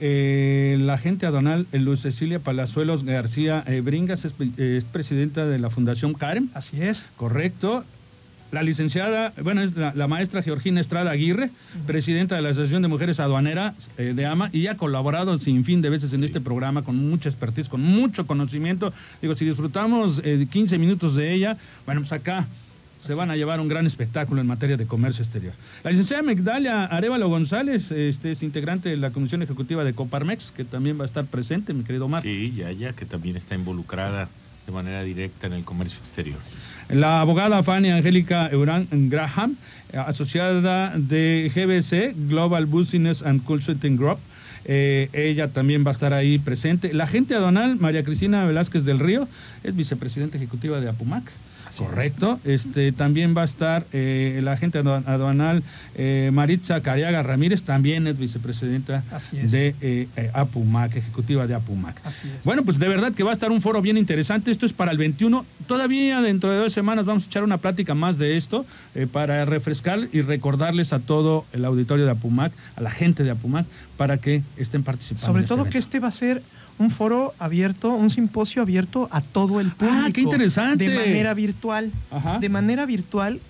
La 0.00 0.94
agente 0.94 1.26
aduanal 1.26 1.66
Luz 1.72 2.02
Cecilia 2.02 2.38
Palazuelos 2.38 3.02
García 3.04 3.64
Bringas 3.82 4.24
es, 4.24 4.32
es 4.56 4.84
presidenta 4.84 5.44
de 5.46 5.58
la 5.58 5.70
Fundación 5.70 6.14
CAREM, 6.14 6.48
Así 6.54 6.80
es. 6.80 7.04
correcto. 7.16 7.84
La 8.50 8.62
licenciada, 8.62 9.34
bueno, 9.42 9.60
es 9.60 9.76
la, 9.76 10.08
maestra 10.08 10.42
Georgina 10.42 10.80
Estrada 10.80 11.10
Aguirre, 11.10 11.50
presidenta 11.86 12.34
de 12.34 12.40
la 12.40 12.48
Asociación 12.48 12.80
de 12.80 12.88
Mujeres 12.88 13.20
Aduaneras 13.20 13.74
eh, 13.98 14.14
de 14.16 14.24
AMA, 14.24 14.48
y 14.54 14.68
ha 14.68 14.76
colaborado 14.76 15.36
sin 15.36 15.64
fin 15.64 15.82
de 15.82 15.90
veces 15.90 16.14
en 16.14 16.24
este 16.24 16.40
programa 16.40 16.82
con 16.82 16.96
mucha 16.96 17.28
expertise, 17.28 17.68
con 17.68 17.82
mucho 17.82 18.26
conocimiento. 18.26 18.92
Digo, 19.20 19.36
si 19.36 19.44
disfrutamos 19.44 20.22
eh, 20.24 20.46
15 20.50 20.78
minutos 20.78 21.14
de 21.14 21.34
ella, 21.34 21.58
bueno, 21.84 22.00
pues 22.00 22.12
acá 22.12 22.46
se 23.02 23.12
van 23.12 23.30
a 23.30 23.36
llevar 23.36 23.60
un 23.60 23.68
gran 23.68 23.86
espectáculo 23.86 24.40
en 24.40 24.46
materia 24.46 24.78
de 24.78 24.86
comercio 24.86 25.22
exterior. 25.22 25.52
La 25.84 25.90
licenciada 25.90 26.22
Migdalia 26.22 26.84
Arevalo 26.84 27.28
González 27.28 27.90
este, 27.90 28.30
es 28.30 28.42
integrante 28.42 28.88
de 28.88 28.96
la 28.96 29.10
Comisión 29.10 29.42
Ejecutiva 29.42 29.84
de 29.84 29.92
Coparmex, 29.92 30.52
que 30.52 30.64
también 30.64 30.98
va 30.98 31.02
a 31.02 31.06
estar 31.06 31.26
presente, 31.26 31.74
mi 31.74 31.84
querido 31.84 32.06
Omar. 32.06 32.22
Sí, 32.22 32.54
ya, 32.56 32.72
ya, 32.72 32.94
que 32.94 33.04
también 33.04 33.36
está 33.36 33.54
involucrada 33.54 34.28
de 34.68 34.72
manera 34.72 35.02
directa 35.02 35.46
en 35.46 35.54
el 35.54 35.64
comercio 35.64 35.98
exterior. 35.98 36.38
La 36.90 37.22
abogada 37.22 37.62
Fanny 37.62 37.90
Angélica 37.90 38.50
Euran 38.50 38.86
Graham, 38.90 39.56
asociada 39.94 40.92
de 40.94 41.50
GBC, 41.54 42.14
Global 42.28 42.66
Business 42.66 43.22
and 43.22 43.42
Consulting 43.44 43.96
Group. 43.96 44.18
Eh, 44.66 45.08
ella 45.14 45.48
también 45.48 45.86
va 45.86 45.90
a 45.90 45.92
estar 45.92 46.12
ahí 46.12 46.38
presente. 46.38 46.92
La 46.92 47.04
agente 47.04 47.34
aduanal, 47.34 47.76
María 47.76 48.04
Cristina 48.04 48.44
Velázquez 48.44 48.84
del 48.84 48.98
Río, 48.98 49.26
es 49.64 49.74
vicepresidenta 49.74 50.36
ejecutiva 50.36 50.80
de 50.80 50.90
APUMAC. 50.90 51.24
Correcto. 51.78 52.38
Este, 52.44 52.92
también 52.92 53.34
va 53.36 53.42
a 53.42 53.44
estar 53.44 53.84
eh, 53.92 54.40
la 54.42 54.52
agente 54.52 54.82
adu- 54.82 55.02
aduanal 55.06 55.62
eh, 55.94 56.30
Maritza 56.32 56.80
Cariaga 56.82 57.22
Ramírez, 57.22 57.62
también 57.62 58.06
es 58.06 58.18
vicepresidenta 58.18 59.02
es. 59.32 59.50
de 59.50 59.74
eh, 59.80 60.08
eh, 60.16 60.30
APUMAC, 60.34 60.96
ejecutiva 60.96 61.46
de 61.46 61.54
APUMAC. 61.54 62.00
Así 62.04 62.28
es. 62.28 62.44
Bueno, 62.44 62.64
pues 62.64 62.78
de 62.78 62.88
verdad 62.88 63.12
que 63.12 63.22
va 63.22 63.30
a 63.30 63.32
estar 63.32 63.50
un 63.50 63.60
foro 63.60 63.80
bien 63.82 63.96
interesante. 63.96 64.50
Esto 64.50 64.66
es 64.66 64.72
para 64.72 64.90
el 64.90 64.98
21. 64.98 65.44
Todavía 65.66 66.20
dentro 66.20 66.50
de 66.50 66.58
dos 66.58 66.72
semanas 66.72 67.04
vamos 67.04 67.24
a 67.24 67.26
echar 67.26 67.44
una 67.44 67.58
plática 67.58 67.94
más 67.94 68.18
de 68.18 68.36
esto 68.36 68.66
para 69.12 69.44
refrescar 69.44 70.00
y 70.12 70.20
recordarles 70.22 70.92
a 70.92 70.98
todo 70.98 71.44
el 71.52 71.64
auditorio 71.64 72.04
de 72.04 72.10
Apumac, 72.12 72.52
a 72.76 72.80
la 72.80 72.90
gente 72.90 73.22
de 73.24 73.30
Apumac, 73.30 73.66
para 73.96 74.18
que 74.18 74.42
estén 74.56 74.82
participando. 74.82 75.26
Sobre 75.26 75.42
este 75.42 75.54
todo 75.54 75.64
que 75.64 75.78
este 75.78 76.00
va 76.00 76.08
a 76.08 76.12
ser 76.12 76.42
un 76.78 76.90
foro 76.90 77.34
abierto, 77.38 77.90
un 77.90 78.10
simposio 78.10 78.62
abierto 78.62 79.08
a 79.10 79.20
todo 79.20 79.60
el 79.60 79.70
público. 79.72 80.02
Ah, 80.06 80.10
qué 80.12 80.20
interesante. 80.20 80.88
De 80.88 80.94
manera 80.94 81.34
virtual. 81.34 81.90
Ajá. 82.10 82.38
De 82.38 82.48
manera 82.48 82.86
virtual, 82.86 83.40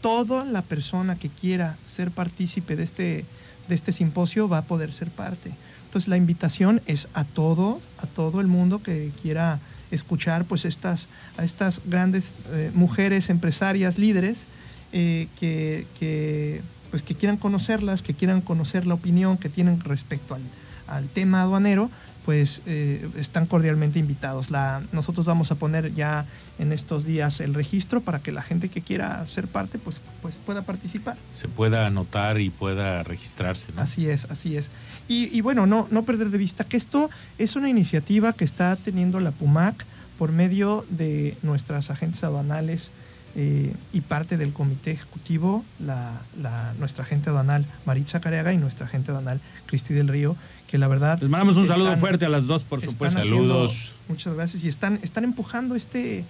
toda 0.00 0.44
la 0.44 0.62
persona 0.62 1.16
que 1.16 1.28
quiera 1.28 1.76
ser 1.86 2.10
partícipe 2.10 2.76
de 2.76 2.84
este, 2.84 3.24
de 3.68 3.74
este 3.74 3.92
simposio 3.92 4.48
va 4.48 4.58
a 4.58 4.62
poder 4.62 4.92
ser 4.92 5.10
parte. 5.10 5.52
Entonces 5.86 6.08
la 6.08 6.16
invitación 6.16 6.82
es 6.86 7.08
a 7.14 7.24
todo, 7.24 7.80
a 7.98 8.06
todo 8.06 8.40
el 8.40 8.46
mundo 8.46 8.82
que 8.82 9.10
quiera 9.22 9.58
escuchar 9.90 10.44
pues 10.44 10.64
estas, 10.64 11.06
a 11.38 11.44
estas 11.44 11.80
grandes 11.86 12.30
eh, 12.52 12.70
mujeres 12.74 13.30
empresarias, 13.30 13.98
líderes, 13.98 14.46
eh, 14.92 15.28
que, 15.38 15.86
que, 15.98 16.60
pues, 16.90 17.02
que 17.02 17.14
quieran 17.14 17.36
conocerlas, 17.36 18.02
que 18.02 18.14
quieran 18.14 18.40
conocer 18.40 18.86
la 18.86 18.94
opinión 18.94 19.38
que 19.38 19.48
tienen 19.48 19.80
respecto 19.80 20.34
al, 20.34 20.42
al 20.86 21.08
tema 21.08 21.42
aduanero, 21.42 21.90
pues 22.26 22.60
eh, 22.66 23.08
están 23.16 23.46
cordialmente 23.46 23.98
invitados. 23.98 24.50
La, 24.50 24.82
nosotros 24.92 25.24
vamos 25.24 25.50
a 25.52 25.54
poner 25.54 25.94
ya 25.94 26.26
en 26.58 26.72
estos 26.72 27.04
días 27.04 27.40
el 27.40 27.54
registro 27.54 28.00
para 28.02 28.18
que 28.18 28.32
la 28.32 28.42
gente 28.42 28.68
que 28.68 28.82
quiera 28.82 29.24
ser 29.28 29.46
parte 29.46 29.78
pues, 29.78 30.00
pues 30.20 30.34
pueda 30.44 30.62
participar. 30.62 31.16
Se 31.32 31.46
pueda 31.48 31.86
anotar 31.86 32.40
y 32.40 32.50
pueda 32.50 33.02
registrarse, 33.04 33.68
¿no? 33.74 33.80
Así 33.82 34.08
es, 34.10 34.24
así 34.24 34.56
es. 34.56 34.70
Y, 35.08 35.34
y 35.34 35.40
bueno, 35.40 35.66
no, 35.66 35.86
no 35.92 36.02
perder 36.02 36.30
de 36.30 36.38
vista 36.38 36.64
que 36.64 36.76
esto 36.76 37.08
es 37.38 37.54
una 37.56 37.68
iniciativa 37.70 38.32
que 38.32 38.44
está 38.44 38.74
teniendo 38.76 39.20
la 39.20 39.30
PUMAC 39.30 39.84
por 40.18 40.32
medio 40.32 40.84
de 40.90 41.36
nuestras 41.42 41.90
agentes 41.90 42.24
aduanales 42.24 42.90
eh, 43.38 43.72
y 43.92 44.00
parte 44.00 44.38
del 44.38 44.52
comité 44.54 44.92
ejecutivo, 44.92 45.62
la, 45.78 46.12
la- 46.40 46.72
nuestra 46.80 47.04
agente 47.04 47.28
aduanal 47.28 47.66
Maritza 47.84 48.18
Careaga 48.18 48.52
y 48.52 48.56
nuestra 48.56 48.86
agente 48.86 49.10
aduanal 49.10 49.40
Cristi 49.66 49.92
del 49.92 50.08
Río, 50.08 50.34
que 50.68 50.78
la 50.78 50.88
verdad... 50.88 51.18
Les 51.20 51.30
mandamos 51.30 51.56
un 51.56 51.62
están- 51.64 51.76
saludo 51.78 51.96
fuerte 51.96 52.24
a 52.24 52.28
las 52.28 52.46
dos, 52.46 52.62
por 52.64 52.80
supuesto. 52.80 53.18
haciendo- 53.18 53.38
Saludos. 53.42 53.92
muchas 54.08 54.34
gracias. 54.34 54.64
Y 54.64 54.68
están, 54.68 54.98
están 55.02 55.24
empujando 55.24 55.74
este, 55.74 56.24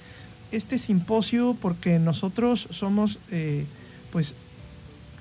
este 0.53 0.79
simposio 0.79 1.57
porque 1.61 1.99
nosotros 1.99 2.69
somos, 2.71 3.19
eh, 3.31 3.65
pues, 4.13 4.35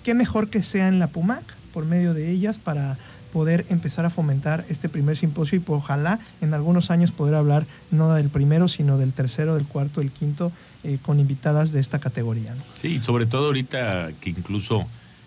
qué 0.04 0.14
mejor 0.14 0.50
que 0.50 0.62
sea 0.64 0.88
en 0.88 1.00
la 1.00 1.08
PUMAC 1.08 1.44
por 1.74 1.86
medio 1.86 2.14
de 2.14 2.30
ellas 2.32 2.58
para 2.58 2.98
poder 3.34 3.66
empezar 3.70 4.06
a 4.06 4.10
fomentar 4.10 4.64
este 4.70 4.88
primer 4.88 5.18
simposio 5.18 5.58
y 5.58 5.60
pues, 5.60 5.78
ojalá 5.80 6.20
en 6.42 6.54
algunos 6.54 6.90
años 6.92 7.12
poder 7.12 7.36
hablar 7.36 7.66
no 7.92 8.14
del 8.14 8.30
primero, 8.30 8.68
sino 8.70 8.98
del 8.98 9.12
tercero, 9.14 9.56
del 9.56 9.66
cuarto, 9.66 10.00
del 10.00 10.12
quinto, 10.12 10.52
eh, 10.86 11.00
con 11.02 11.20
invitadas 11.20 11.72
de 11.74 11.80
esta 11.82 12.00
categoría. 12.00 12.54
¿no? 12.56 12.64
Sí, 12.82 13.02
sobre 13.04 13.26
todo 13.26 13.48
ahorita 13.48 14.12
que 14.22 14.30
incluso 14.30 14.86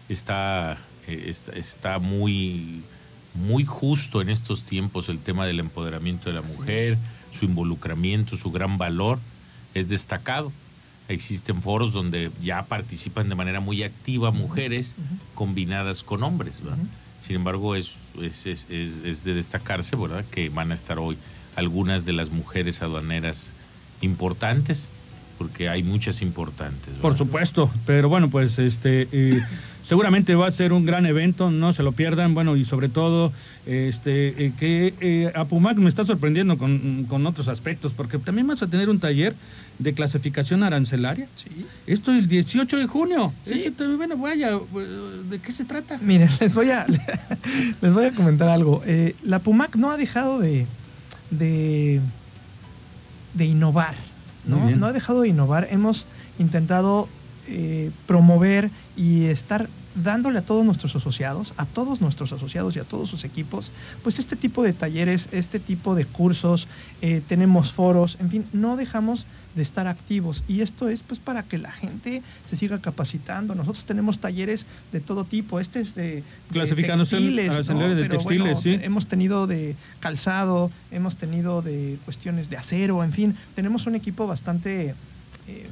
está, 0.08 0.78
eh, 1.06 1.24
está, 1.28 1.52
está 1.52 1.98
muy, 1.98 2.82
muy 3.38 3.64
justo 3.64 4.20
en 4.20 4.28
estos 4.28 4.62
tiempos 4.64 5.08
el 5.08 5.18
tema 5.18 5.46
del 5.46 5.60
empoderamiento 5.60 6.28
de 6.28 6.34
la 6.36 6.42
mujer, 6.42 6.98
su 7.32 7.44
involucramiento, 7.44 8.36
su 8.36 8.50
gran 8.50 8.78
valor 8.78 9.18
es 9.74 9.88
destacado. 9.88 10.52
Existen 11.08 11.62
foros 11.62 11.92
donde 11.92 12.30
ya 12.42 12.64
participan 12.64 13.28
de 13.28 13.34
manera 13.34 13.60
muy 13.60 13.82
activa 13.82 14.30
mujeres 14.30 14.94
combinadas 15.34 16.02
con 16.02 16.22
hombres. 16.22 16.56
Sin 17.26 17.36
embargo, 17.36 17.74
es, 17.76 17.92
es, 18.20 18.46
es- 18.46 18.66
es- 18.70 19.04
es 19.04 19.24
de 19.24 19.34
destacarse 19.34 19.96
¿verdad? 19.96 20.24
que 20.30 20.50
van 20.50 20.70
a 20.70 20.74
estar 20.74 20.98
hoy 20.98 21.16
algunas 21.56 22.04
de 22.04 22.12
las 22.12 22.30
mujeres 22.30 22.82
aduaneras 22.82 23.50
importantes, 24.02 24.88
porque 25.38 25.68
hay 25.68 25.82
muchas 25.82 26.22
importantes. 26.22 26.94
Por 27.00 27.16
supuesto, 27.16 27.70
pero 27.86 28.08
bueno, 28.08 28.28
pues 28.28 28.58
este 28.58 29.08
eh, 29.12 29.40
seguramente 29.88 30.34
va 30.34 30.46
a 30.46 30.50
ser 30.50 30.74
un 30.74 30.84
gran 30.84 31.06
evento, 31.06 31.50
no 31.50 31.72
se 31.72 31.82
lo 31.82 31.92
pierdan, 31.92 32.34
bueno, 32.34 32.56
y 32.56 32.66
sobre 32.66 32.90
todo 32.90 33.32
este 33.64 34.44
eh, 34.46 34.52
que 34.60 34.92
eh, 35.00 35.32
Apumac 35.34 35.78
me 35.78 35.88
está 35.88 36.04
sorprendiendo 36.04 36.58
con, 36.58 37.06
con 37.08 37.26
otros 37.26 37.48
aspectos, 37.48 37.94
porque 37.94 38.18
también 38.18 38.46
vas 38.46 38.60
a 38.62 38.66
tener 38.66 38.90
un 38.90 39.00
taller 39.00 39.34
de 39.78 39.94
clasificación 39.94 40.62
arancelaria. 40.62 41.26
Sí. 41.36 41.64
Esto 41.86 42.12
el 42.12 42.28
18 42.28 42.76
de 42.76 42.86
junio. 42.86 43.32
Sí. 43.42 43.72
Te- 43.74 43.86
bueno, 43.96 44.18
vaya, 44.18 44.50
¿de 45.30 45.38
qué 45.38 45.52
se 45.52 45.64
trata? 45.64 45.98
Miren, 46.02 46.28
les 46.38 46.52
voy 46.52 46.70
a, 46.70 46.84
les 47.80 47.92
voy 47.94 48.04
a 48.04 48.12
comentar 48.12 48.50
algo. 48.50 48.82
Eh, 48.84 49.14
la 49.24 49.38
PUMAC 49.38 49.76
no 49.76 49.90
ha 49.90 49.96
dejado 49.96 50.38
de, 50.38 50.66
de, 51.30 52.00
de 53.32 53.44
innovar, 53.46 53.94
¿no? 54.46 54.68
No 54.70 54.86
ha 54.86 54.92
dejado 54.92 55.22
de 55.22 55.28
innovar. 55.28 55.66
Hemos 55.70 56.04
intentado 56.38 57.08
eh, 57.46 57.90
promover 58.06 58.70
y 58.98 59.26
estar 59.26 59.68
dándole 59.94 60.40
a 60.40 60.42
todos 60.42 60.64
nuestros 60.64 60.94
asociados, 60.96 61.52
a 61.56 61.66
todos 61.66 62.00
nuestros 62.00 62.32
asociados 62.32 62.76
y 62.76 62.80
a 62.80 62.84
todos 62.84 63.08
sus 63.08 63.24
equipos, 63.24 63.70
pues 64.02 64.18
este 64.18 64.36
tipo 64.36 64.62
de 64.62 64.72
talleres, 64.72 65.28
este 65.30 65.60
tipo 65.60 65.94
de 65.94 66.04
cursos, 66.04 66.66
eh, 67.00 67.22
tenemos 67.26 67.72
foros, 67.72 68.16
en 68.20 68.30
fin, 68.30 68.44
no 68.52 68.76
dejamos 68.76 69.24
de 69.54 69.62
estar 69.62 69.86
activos 69.86 70.42
y 70.46 70.60
esto 70.60 70.88
es 70.88 71.02
pues 71.02 71.18
para 71.20 71.42
que 71.42 71.58
la 71.58 71.72
gente 71.72 72.22
se 72.44 72.56
siga 72.56 72.80
capacitando. 72.80 73.54
Nosotros 73.54 73.84
tenemos 73.84 74.18
talleres 74.18 74.66
de 74.92 75.00
todo 75.00 75.24
tipo, 75.24 75.60
este 75.60 75.80
es 75.80 75.94
de, 75.94 76.16
de 76.16 76.24
Clasificación 76.52 76.98
textiles, 77.08 77.66
de 77.66 77.74
Pero 77.74 78.18
textiles, 78.18 78.24
bueno, 78.28 78.60
sí. 78.60 78.78
hemos 78.82 79.06
tenido 79.06 79.46
de 79.46 79.76
calzado, 80.00 80.70
hemos 80.90 81.16
tenido 81.16 81.62
de 81.62 81.98
cuestiones 82.04 82.50
de 82.50 82.56
acero, 82.56 83.02
en 83.04 83.12
fin, 83.12 83.36
tenemos 83.54 83.86
un 83.86 83.94
equipo 83.94 84.26
bastante 84.26 84.94
eh, 85.46 85.66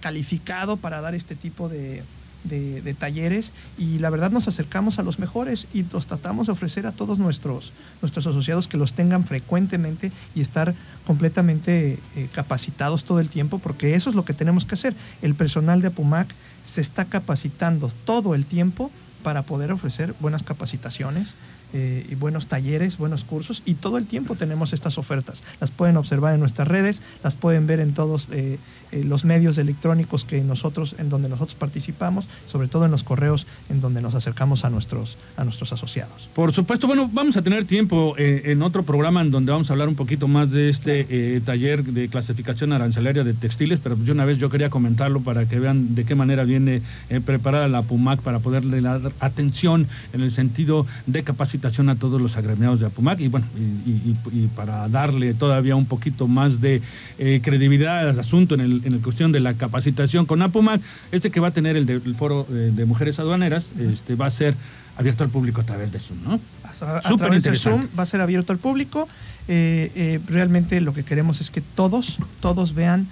calificado 0.00 0.76
para 0.76 1.00
dar 1.00 1.14
este 1.14 1.36
tipo 1.36 1.68
de, 1.68 2.02
de, 2.44 2.94
talleres 2.98 3.52
y 3.78 3.98
la 3.98 4.10
verdad 4.10 4.30
nos 4.30 4.48
acercamos 4.48 4.98
a 4.98 5.02
los 5.02 5.18
mejores 5.18 5.66
y 5.72 5.84
los 5.92 6.06
tratamos 6.06 6.46
de 6.46 6.52
ofrecer 6.52 6.86
a 6.86 6.92
todos 6.92 7.18
nuestros, 7.18 7.72
nuestros 8.02 8.26
asociados 8.26 8.68
que 8.68 8.76
los 8.76 8.94
tengan 8.94 9.24
frecuentemente 9.24 10.10
y 10.34 10.40
estar 10.40 10.74
completamente 11.06 11.98
eh, 12.16 12.28
capacitados 12.32 13.04
todo 13.04 13.20
el 13.20 13.28
tiempo, 13.28 13.58
porque 13.58 13.94
eso 13.94 14.10
es 14.10 14.16
lo 14.16 14.24
que 14.24 14.34
tenemos 14.34 14.64
que 14.64 14.74
hacer. 14.74 14.94
El 15.22 15.34
personal 15.34 15.80
de 15.80 15.88
APUMAC 15.88 16.28
se 16.66 16.80
está 16.80 17.04
capacitando 17.04 17.90
todo 18.04 18.34
el 18.34 18.44
tiempo 18.46 18.90
para 19.22 19.42
poder 19.42 19.72
ofrecer 19.72 20.14
buenas 20.20 20.42
capacitaciones 20.42 21.34
eh, 21.72 22.04
y 22.10 22.16
buenos 22.16 22.48
talleres, 22.48 22.98
buenos 22.98 23.22
cursos 23.22 23.62
y 23.64 23.74
todo 23.74 23.96
el 23.96 24.06
tiempo 24.06 24.34
tenemos 24.34 24.72
estas 24.72 24.98
ofertas. 24.98 25.40
Las 25.60 25.70
pueden 25.70 25.96
observar 25.96 26.34
en 26.34 26.40
nuestras 26.40 26.66
redes, 26.66 27.00
las 27.22 27.36
pueden 27.36 27.68
ver 27.68 27.78
en 27.78 27.94
todos 27.94 28.28
eh, 28.32 28.58
eh, 28.92 29.04
los 29.04 29.24
medios 29.24 29.58
electrónicos 29.58 30.24
que 30.24 30.40
nosotros, 30.42 30.94
en 30.98 31.08
donde 31.08 31.28
nosotros 31.28 31.54
participamos, 31.54 32.26
sobre 32.50 32.68
todo 32.68 32.84
en 32.84 32.90
los 32.90 33.02
correos 33.02 33.46
en 33.68 33.80
donde 33.80 34.02
nos 34.02 34.14
acercamos 34.14 34.64
a 34.64 34.70
nuestros, 34.70 35.16
a 35.36 35.44
nuestros 35.44 35.72
asociados. 35.72 36.28
Por 36.34 36.52
supuesto, 36.52 36.86
bueno, 36.86 37.08
vamos 37.12 37.36
a 37.36 37.42
tener 37.42 37.64
tiempo 37.64 38.14
en 38.18 38.62
otro 38.62 38.82
programa 38.82 39.20
en 39.20 39.30
donde 39.30 39.52
vamos 39.52 39.70
a 39.70 39.72
hablar 39.72 39.88
un 39.88 39.94
poquito 39.94 40.28
más 40.28 40.50
de 40.50 40.68
este 40.68 41.40
taller 41.44 41.84
de 41.84 42.08
clasificación 42.08 42.72
arancelaria 42.72 43.24
de 43.24 43.34
textiles, 43.34 43.80
pero 43.82 43.96
de 43.96 44.12
una 44.12 44.24
vez 44.24 44.38
yo 44.38 44.48
quería 44.48 44.70
comentarlo 44.70 45.20
para 45.20 45.46
que 45.46 45.58
vean 45.58 45.94
de 45.94 46.04
qué 46.04 46.14
manera 46.14 46.44
viene 46.44 46.82
preparada 47.24 47.68
la 47.68 47.82
PUMAC 47.82 48.20
para 48.20 48.38
poderle 48.40 48.80
dar 48.80 49.12
atención 49.20 49.86
en 50.12 50.22
el 50.22 50.32
sentido 50.32 50.86
de 51.06 51.22
capacitación 51.22 51.88
a 51.88 51.96
todos 51.96 52.20
los 52.20 52.36
agremiados 52.36 52.80
de 52.80 52.86
Apumac 52.86 53.20
y 53.20 53.28
bueno, 53.28 53.46
y, 53.86 54.46
para 54.56 54.88
darle 54.88 55.34
todavía 55.34 55.76
un 55.76 55.86
poquito 55.86 56.26
más 56.26 56.60
de 56.60 56.82
eh, 57.18 57.40
credibilidad 57.42 58.08
al 58.08 58.18
asunto 58.18 58.54
en 58.54 58.60
el, 58.60 58.79
en 58.84 58.94
el 58.94 59.00
cuestión 59.00 59.32
de 59.32 59.40
la 59.40 59.54
capacitación 59.54 60.26
con 60.26 60.42
Apumac, 60.42 60.80
este 61.12 61.30
que 61.30 61.40
va 61.40 61.48
a 61.48 61.50
tener 61.50 61.76
el, 61.76 62.14
foro 62.16 62.46
eh, 62.50 62.72
de 62.74 62.84
mujeres 62.84 63.18
aduaneras, 63.18 63.68
este 63.78 64.14
va 64.14 64.26
a 64.26 64.30
ser 64.30 64.54
abierto 64.96 65.24
al 65.24 65.30
público 65.30 65.60
a 65.60 65.64
través 65.64 65.92
de 65.92 65.98
Zoom, 65.98 66.22
¿no? 66.22 66.40
A, 66.64 67.16
través 67.16 67.42
de 67.42 67.56
Zoom 67.56 67.86
va 67.98 68.02
a 68.02 68.06
ser 68.06 68.20
abierto 68.20 68.52
al 68.52 68.58
público. 68.58 69.08
Eh, 69.48 70.20
realmente 70.28 70.80
lo 70.80 70.94
que 70.94 71.02
queremos 71.02 71.40
es 71.40 71.50
que 71.50 71.60
todos, 71.60 72.18
todos 72.40 72.74
vean 72.74 73.08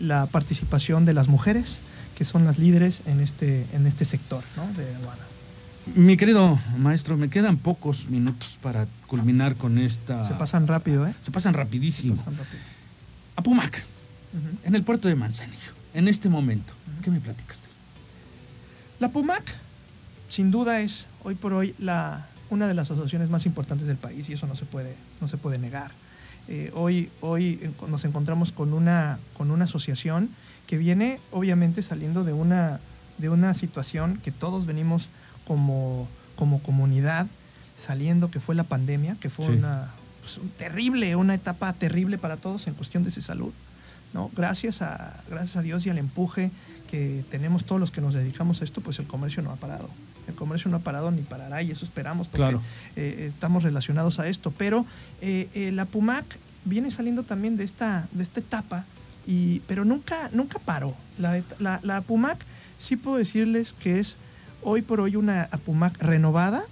la 0.00 0.24
participación 0.26 1.04
de 1.04 1.12
las 1.12 1.28
mujeres, 1.28 1.78
que 2.16 2.24
son 2.24 2.44
las 2.44 2.58
líderes 2.58 3.02
en 3.06 3.20
este, 3.20 3.66
en 3.74 3.86
este 3.86 4.04
sector 4.06 4.42
¿no? 4.56 4.66
de 4.72 4.94
aduana. 4.94 5.30
Mi 5.94 6.16
querido 6.16 6.58
maestro, 6.78 7.16
me 7.16 7.30
quedan 7.30 7.56
pocos 7.56 8.08
minutos 8.08 8.58
para 8.62 8.86
culminar 9.06 9.56
con 9.56 9.78
esta... 9.78 10.26
Se 10.28 10.34
pasan 10.34 10.66
rápido, 10.66 11.06
¿eh? 11.06 11.14
Se 11.24 11.30
pasan 11.30 11.54
rapidísimo. 11.54 12.16
Se 12.16 12.22
pasan 12.22 12.38
rápido. 12.38 12.62
Apumac, 13.36 13.84
en 14.64 14.74
el 14.74 14.82
puerto 14.82 15.08
de 15.08 15.14
Manzanillo, 15.14 15.72
en 15.94 16.08
este 16.08 16.28
momento, 16.28 16.72
¿qué 17.02 17.10
me 17.10 17.20
platicas? 17.20 17.58
La 18.98 19.08
Apumac, 19.08 19.54
sin 20.28 20.50
duda, 20.50 20.80
es 20.80 21.06
hoy 21.24 21.34
por 21.34 21.52
hoy 21.52 21.74
la, 21.78 22.26
una 22.50 22.68
de 22.68 22.74
las 22.74 22.90
asociaciones 22.90 23.30
más 23.30 23.46
importantes 23.46 23.86
del 23.86 23.96
país 23.96 24.28
y 24.28 24.34
eso 24.34 24.46
no 24.46 24.56
se 24.56 24.66
puede, 24.66 24.94
no 25.20 25.28
se 25.28 25.36
puede 25.36 25.58
negar. 25.58 25.90
Eh, 26.48 26.70
hoy, 26.74 27.10
hoy 27.20 27.72
nos 27.88 28.04
encontramos 28.04 28.52
con 28.52 28.72
una, 28.72 29.18
con 29.36 29.50
una 29.50 29.64
asociación 29.64 30.28
que 30.66 30.76
viene 30.76 31.18
obviamente 31.30 31.82
saliendo 31.82 32.24
de 32.24 32.32
una, 32.32 32.80
de 33.18 33.28
una 33.28 33.54
situación 33.54 34.20
que 34.22 34.32
todos 34.32 34.66
venimos 34.66 35.08
como, 35.46 36.08
como 36.36 36.60
comunidad 36.60 37.26
saliendo, 37.80 38.30
que 38.30 38.40
fue 38.40 38.54
la 38.54 38.64
pandemia, 38.64 39.16
que 39.20 39.30
fue 39.30 39.46
una 39.48 39.90
pues, 40.20 40.38
terrible, 40.58 41.16
una 41.16 41.34
etapa 41.34 41.72
terrible 41.72 42.18
para 42.18 42.36
todos 42.36 42.66
en 42.66 42.74
cuestión 42.74 43.04
de 43.04 43.10
salud. 43.10 43.52
¿No? 44.12 44.30
Gracias, 44.36 44.82
a, 44.82 45.22
gracias 45.28 45.56
a 45.56 45.62
Dios 45.62 45.86
y 45.86 45.90
al 45.90 45.98
empuje 45.98 46.50
que 46.90 47.24
tenemos 47.30 47.64
todos 47.64 47.80
los 47.80 47.90
que 47.90 48.00
nos 48.00 48.14
dedicamos 48.14 48.60
a 48.60 48.64
esto, 48.64 48.80
pues 48.80 48.98
el 48.98 49.06
comercio 49.06 49.42
no 49.42 49.50
ha 49.50 49.56
parado. 49.56 49.88
El 50.28 50.34
comercio 50.34 50.70
no 50.70 50.78
ha 50.78 50.80
parado 50.80 51.10
ni 51.10 51.22
parará 51.22 51.62
y 51.62 51.70
eso 51.70 51.84
esperamos 51.84 52.28
porque 52.28 52.58
eh, 52.96 53.26
estamos 53.28 53.62
relacionados 53.62 54.18
a 54.18 54.28
esto. 54.28 54.52
Pero 54.56 54.84
eh, 55.20 55.48
eh, 55.54 55.72
la 55.72 55.86
PUMAC 55.86 56.24
viene 56.64 56.90
saliendo 56.90 57.22
también 57.22 57.56
de 57.56 57.64
esta, 57.64 58.08
de 58.12 58.22
esta 58.22 58.40
etapa, 58.40 58.84
y, 59.26 59.60
pero 59.60 59.84
nunca, 59.84 60.30
nunca 60.32 60.58
paró. 60.58 60.94
La, 61.18 61.42
la, 61.58 61.80
la 61.82 62.00
PUMAC 62.00 62.38
sí 62.78 62.96
puedo 62.96 63.16
decirles 63.16 63.72
que 63.72 64.00
es 64.00 64.16
hoy 64.62 64.82
por 64.82 65.00
hoy 65.00 65.16
una 65.16 65.48
Apumac 65.50 66.00
renovada, 66.02 66.64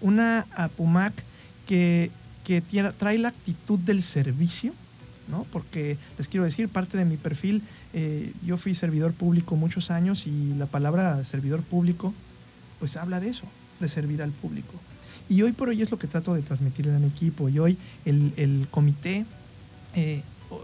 una 0.00 0.46
Apumac 0.54 1.12
que, 1.66 2.10
que 2.44 2.60
trae 2.98 3.18
la 3.18 3.28
actitud 3.28 3.78
del 3.78 4.02
servicio, 4.02 4.72
¿no? 5.28 5.46
porque 5.52 5.96
les 6.18 6.28
quiero 6.28 6.44
decir, 6.44 6.68
parte 6.68 6.98
de 6.98 7.04
mi 7.04 7.16
perfil, 7.16 7.62
eh, 7.92 8.32
yo 8.44 8.56
fui 8.56 8.74
servidor 8.74 9.12
público 9.12 9.56
muchos 9.56 9.90
años 9.90 10.26
y 10.26 10.54
la 10.54 10.66
palabra 10.66 11.24
servidor 11.24 11.60
público, 11.62 12.12
pues 12.78 12.96
habla 12.96 13.20
de 13.20 13.28
eso, 13.28 13.44
de 13.80 13.88
servir 13.88 14.22
al 14.22 14.30
público. 14.30 14.74
Y 15.28 15.42
hoy 15.42 15.52
por 15.52 15.68
hoy 15.68 15.80
es 15.80 15.90
lo 15.90 15.98
que 15.98 16.08
trato 16.08 16.34
de 16.34 16.42
transmitir 16.42 16.88
en 16.88 16.96
el 16.96 17.04
equipo. 17.04 17.48
Y 17.48 17.58
hoy 17.58 17.78
el, 18.04 18.66
comité, 18.70 19.24
eh, 19.94 20.22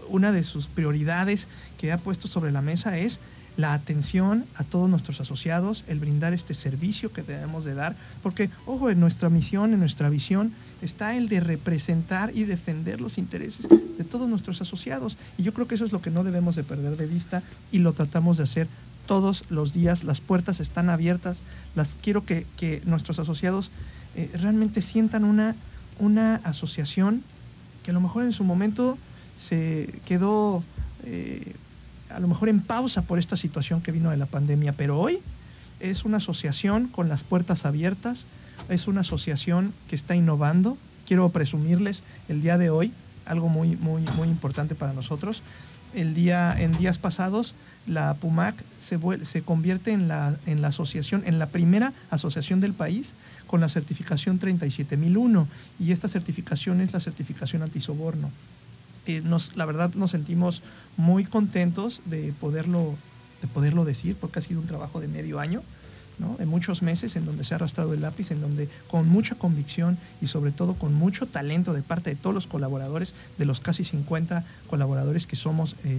una 0.09 0.31
de 0.31 0.43
sus 0.43 0.67
prioridades 0.67 1.47
que 1.79 1.91
ha 1.91 1.97
puesto 1.97 2.27
sobre 2.27 2.51
la 2.51 2.61
mesa 2.61 2.97
es 2.97 3.19
la 3.59 3.73
atención 3.73 4.45
a 4.55 4.63
todos 4.63 4.89
nuestros 4.89 5.19
asociados, 5.19 5.83
el 5.89 5.99
brindar 5.99 6.31
este 6.31 6.53
servicio 6.53 7.11
que 7.11 7.23
debemos 7.23 7.65
de 7.65 7.73
dar, 7.73 7.93
porque, 8.23 8.49
ojo, 8.65 8.89
en 8.89 9.01
nuestra 9.01 9.29
misión, 9.29 9.73
en 9.73 9.81
nuestra 9.81 10.07
visión, 10.07 10.53
está 10.81 11.17
el 11.17 11.27
de 11.27 11.41
representar 11.41 12.31
y 12.33 12.45
defender 12.45 13.01
los 13.01 13.17
intereses 13.17 13.67
de 13.67 14.03
todos 14.05 14.29
nuestros 14.29 14.61
asociados. 14.61 15.17
Y 15.37 15.43
yo 15.43 15.53
creo 15.53 15.67
que 15.67 15.75
eso 15.75 15.83
es 15.83 15.91
lo 15.91 16.01
que 16.01 16.09
no 16.09 16.23
debemos 16.23 16.55
de 16.55 16.63
perder 16.63 16.95
de 16.95 17.05
vista 17.05 17.43
y 17.69 17.79
lo 17.79 17.91
tratamos 17.91 18.37
de 18.37 18.43
hacer 18.43 18.67
todos 19.07 19.43
los 19.49 19.73
días. 19.73 20.05
Las 20.05 20.21
puertas 20.21 20.61
están 20.61 20.89
abiertas. 20.89 21.41
Las, 21.75 21.91
quiero 22.01 22.23
que, 22.23 22.45
nuestros 22.85 23.19
asociados 23.19 23.71
eh, 24.15 24.31
realmente 24.35 24.81
sientan 24.81 25.25
una, 25.25 25.57
una 25.99 26.35
asociación 26.45 27.23
que 27.83 27.91
a 27.91 27.93
lo 27.93 27.99
mejor 27.99 28.23
en 28.23 28.31
su 28.31 28.45
momento 28.45 28.97
se 29.37 29.99
quedó... 30.05 30.63
Eh, 31.03 31.55
a 32.09 32.19
lo 32.19 32.27
mejor 32.27 32.49
en 32.49 32.61
pausa 32.61 33.01
por 33.03 33.19
esta 33.19 33.37
situación 33.37 33.81
que 33.81 33.91
vino 33.91 34.09
de 34.09 34.17
la 34.17 34.25
pandemia, 34.25 34.73
pero 34.73 34.99
hoy 34.99 35.19
es 35.79 36.05
una 36.05 36.17
asociación 36.17 36.87
con 36.87 37.09
las 37.09 37.23
puertas 37.23 37.65
abiertas, 37.65 38.25
es 38.69 38.87
una 38.87 39.01
asociación 39.01 39.73
que 39.89 39.95
está 39.95 40.15
innovando. 40.15 40.77
Quiero 41.07 41.29
presumirles 41.29 42.01
el 42.27 42.41
día 42.41 42.57
de 42.57 42.69
hoy 42.69 42.91
algo 43.25 43.47
muy, 43.47 43.75
muy, 43.77 44.03
muy 44.15 44.27
importante 44.27 44.75
para 44.75 44.93
nosotros. 44.93 45.41
El 45.95 46.13
día, 46.13 46.55
en 46.59 46.77
días 46.77 46.97
pasados, 46.97 47.55
la 47.87 48.13
PUMAC 48.15 48.55
se, 48.79 48.99
se 49.25 49.41
convierte 49.41 49.91
en 49.91 50.07
la, 50.07 50.35
en 50.45 50.61
la 50.61 50.67
asociación, 50.67 51.23
en 51.25 51.39
la 51.39 51.47
primera 51.47 51.93
asociación 52.11 52.59
del 52.59 52.73
país 52.73 53.13
con 53.47 53.61
la 53.61 53.69
certificación 53.69 54.37
37001 54.37 55.47
y 55.79 55.91
esta 55.91 56.07
certificación 56.07 56.81
es 56.81 56.93
la 56.93 56.99
certificación 56.99 57.63
antisoborno. 57.63 58.29
Eh, 59.05 59.23
la 59.55 59.65
verdad 59.65 59.93
nos 59.95 60.11
sentimos 60.11 60.61
muy 60.97 61.25
contentos 61.25 62.01
de 62.05 62.33
poderlo, 62.39 62.95
de 63.41 63.47
poderlo 63.47 63.85
decir, 63.85 64.15
porque 64.19 64.39
ha 64.39 64.41
sido 64.41 64.59
un 64.59 64.67
trabajo 64.67 64.99
de 64.99 65.07
medio 65.07 65.39
año, 65.39 65.61
de 66.37 66.45
muchos 66.45 66.81
meses 66.81 67.15
en 67.15 67.25
donde 67.25 67.45
se 67.45 67.53
ha 67.53 67.57
arrastrado 67.57 67.93
el 67.93 68.01
lápiz, 68.01 68.31
en 68.31 68.41
donde 68.41 68.67
con 68.89 69.07
mucha 69.07 69.35
convicción 69.35 69.97
y 70.21 70.27
sobre 70.27 70.51
todo 70.51 70.73
con 70.73 70.93
mucho 70.93 71.27
talento 71.27 71.73
de 71.73 71.81
parte 71.81 72.09
de 72.09 72.15
todos 72.17 72.33
los 72.33 72.45
colaboradores, 72.45 73.13
de 73.37 73.45
los 73.45 73.61
casi 73.61 73.83
50 73.85 74.43
colaboradores 74.69 75.25
que 75.25 75.37
somos 75.37 75.75
eh, 75.85 75.97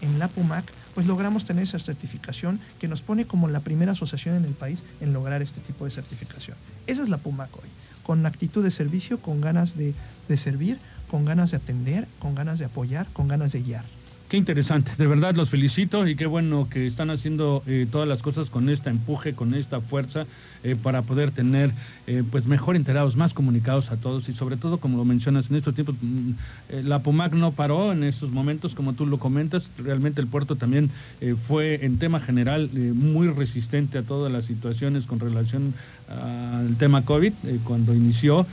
en, 0.00 0.18
la 0.18 0.28
PUMAC, 0.28 0.64
pues 0.94 1.06
logramos 1.06 1.44
tener 1.44 1.64
esa 1.64 1.78
certificación 1.78 2.60
que 2.78 2.88
nos 2.88 3.02
pone 3.02 3.26
como 3.26 3.48
la 3.48 3.60
primera 3.60 3.92
asociación 3.92 4.36
en 4.36 4.44
el 4.44 4.54
país 4.54 4.82
en 5.00 5.12
lograr 5.12 5.42
este 5.42 5.60
tipo 5.60 5.84
de 5.84 5.90
certificación. 5.90 6.56
Esa 6.86 7.02
es 7.02 7.08
la 7.08 7.18
PUMAC 7.18 7.50
hoy, 7.56 7.68
con 8.04 8.24
actitud 8.26 8.62
de 8.62 8.70
servicio, 8.70 9.18
con 9.18 9.40
ganas 9.40 9.76
de, 9.76 9.94
de 10.28 10.36
servir, 10.36 10.78
con 11.12 11.26
ganas 11.26 11.50
de 11.50 11.58
atender, 11.58 12.08
con 12.18 12.34
ganas 12.34 12.58
de 12.58 12.64
apoyar, 12.64 13.06
con 13.12 13.28
ganas 13.28 13.52
de 13.52 13.62
guiar. 13.62 13.84
Qué 14.30 14.38
interesante, 14.38 14.92
de 14.96 15.06
verdad 15.06 15.34
los 15.34 15.50
felicito 15.50 16.08
y 16.08 16.16
qué 16.16 16.24
bueno 16.24 16.66
que 16.70 16.86
están 16.86 17.10
haciendo 17.10 17.62
eh, 17.66 17.86
todas 17.92 18.08
las 18.08 18.22
cosas 18.22 18.48
con 18.48 18.70
este 18.70 18.88
empuje, 18.88 19.34
con 19.34 19.52
esta 19.52 19.82
fuerza 19.82 20.24
eh, 20.64 20.74
para 20.74 21.02
poder 21.02 21.32
tener 21.32 21.70
eh, 22.06 22.22
pues 22.30 22.46
mejor 22.46 22.76
enterados, 22.76 23.14
más 23.14 23.34
comunicados 23.34 23.90
a 23.90 23.98
todos 23.98 24.30
y 24.30 24.32
sobre 24.32 24.56
todo, 24.56 24.78
como 24.78 24.96
lo 24.96 25.04
mencionas, 25.04 25.50
en 25.50 25.56
estos 25.56 25.74
tiempos 25.74 25.96
mm, 26.00 26.30
la 26.84 27.00
POMAC 27.00 27.34
no 27.34 27.52
paró 27.52 27.92
en 27.92 28.04
estos 28.04 28.30
momentos, 28.30 28.74
como 28.74 28.94
tú 28.94 29.04
lo 29.04 29.18
comentas, 29.18 29.70
realmente 29.76 30.22
el 30.22 30.28
puerto 30.28 30.56
también 30.56 30.90
fue 31.46 31.84
en 31.84 31.98
tema 31.98 32.18
general 32.18 32.70
muy 32.72 33.28
resistente 33.28 33.98
a 33.98 34.02
todas 34.02 34.32
las 34.32 34.46
situaciones 34.46 35.04
con 35.04 35.20
relación 35.20 35.74
al 36.20 36.76
tema 36.76 37.02
COVID 37.02 37.32
cuando 37.64 37.94
inició, 37.94 38.46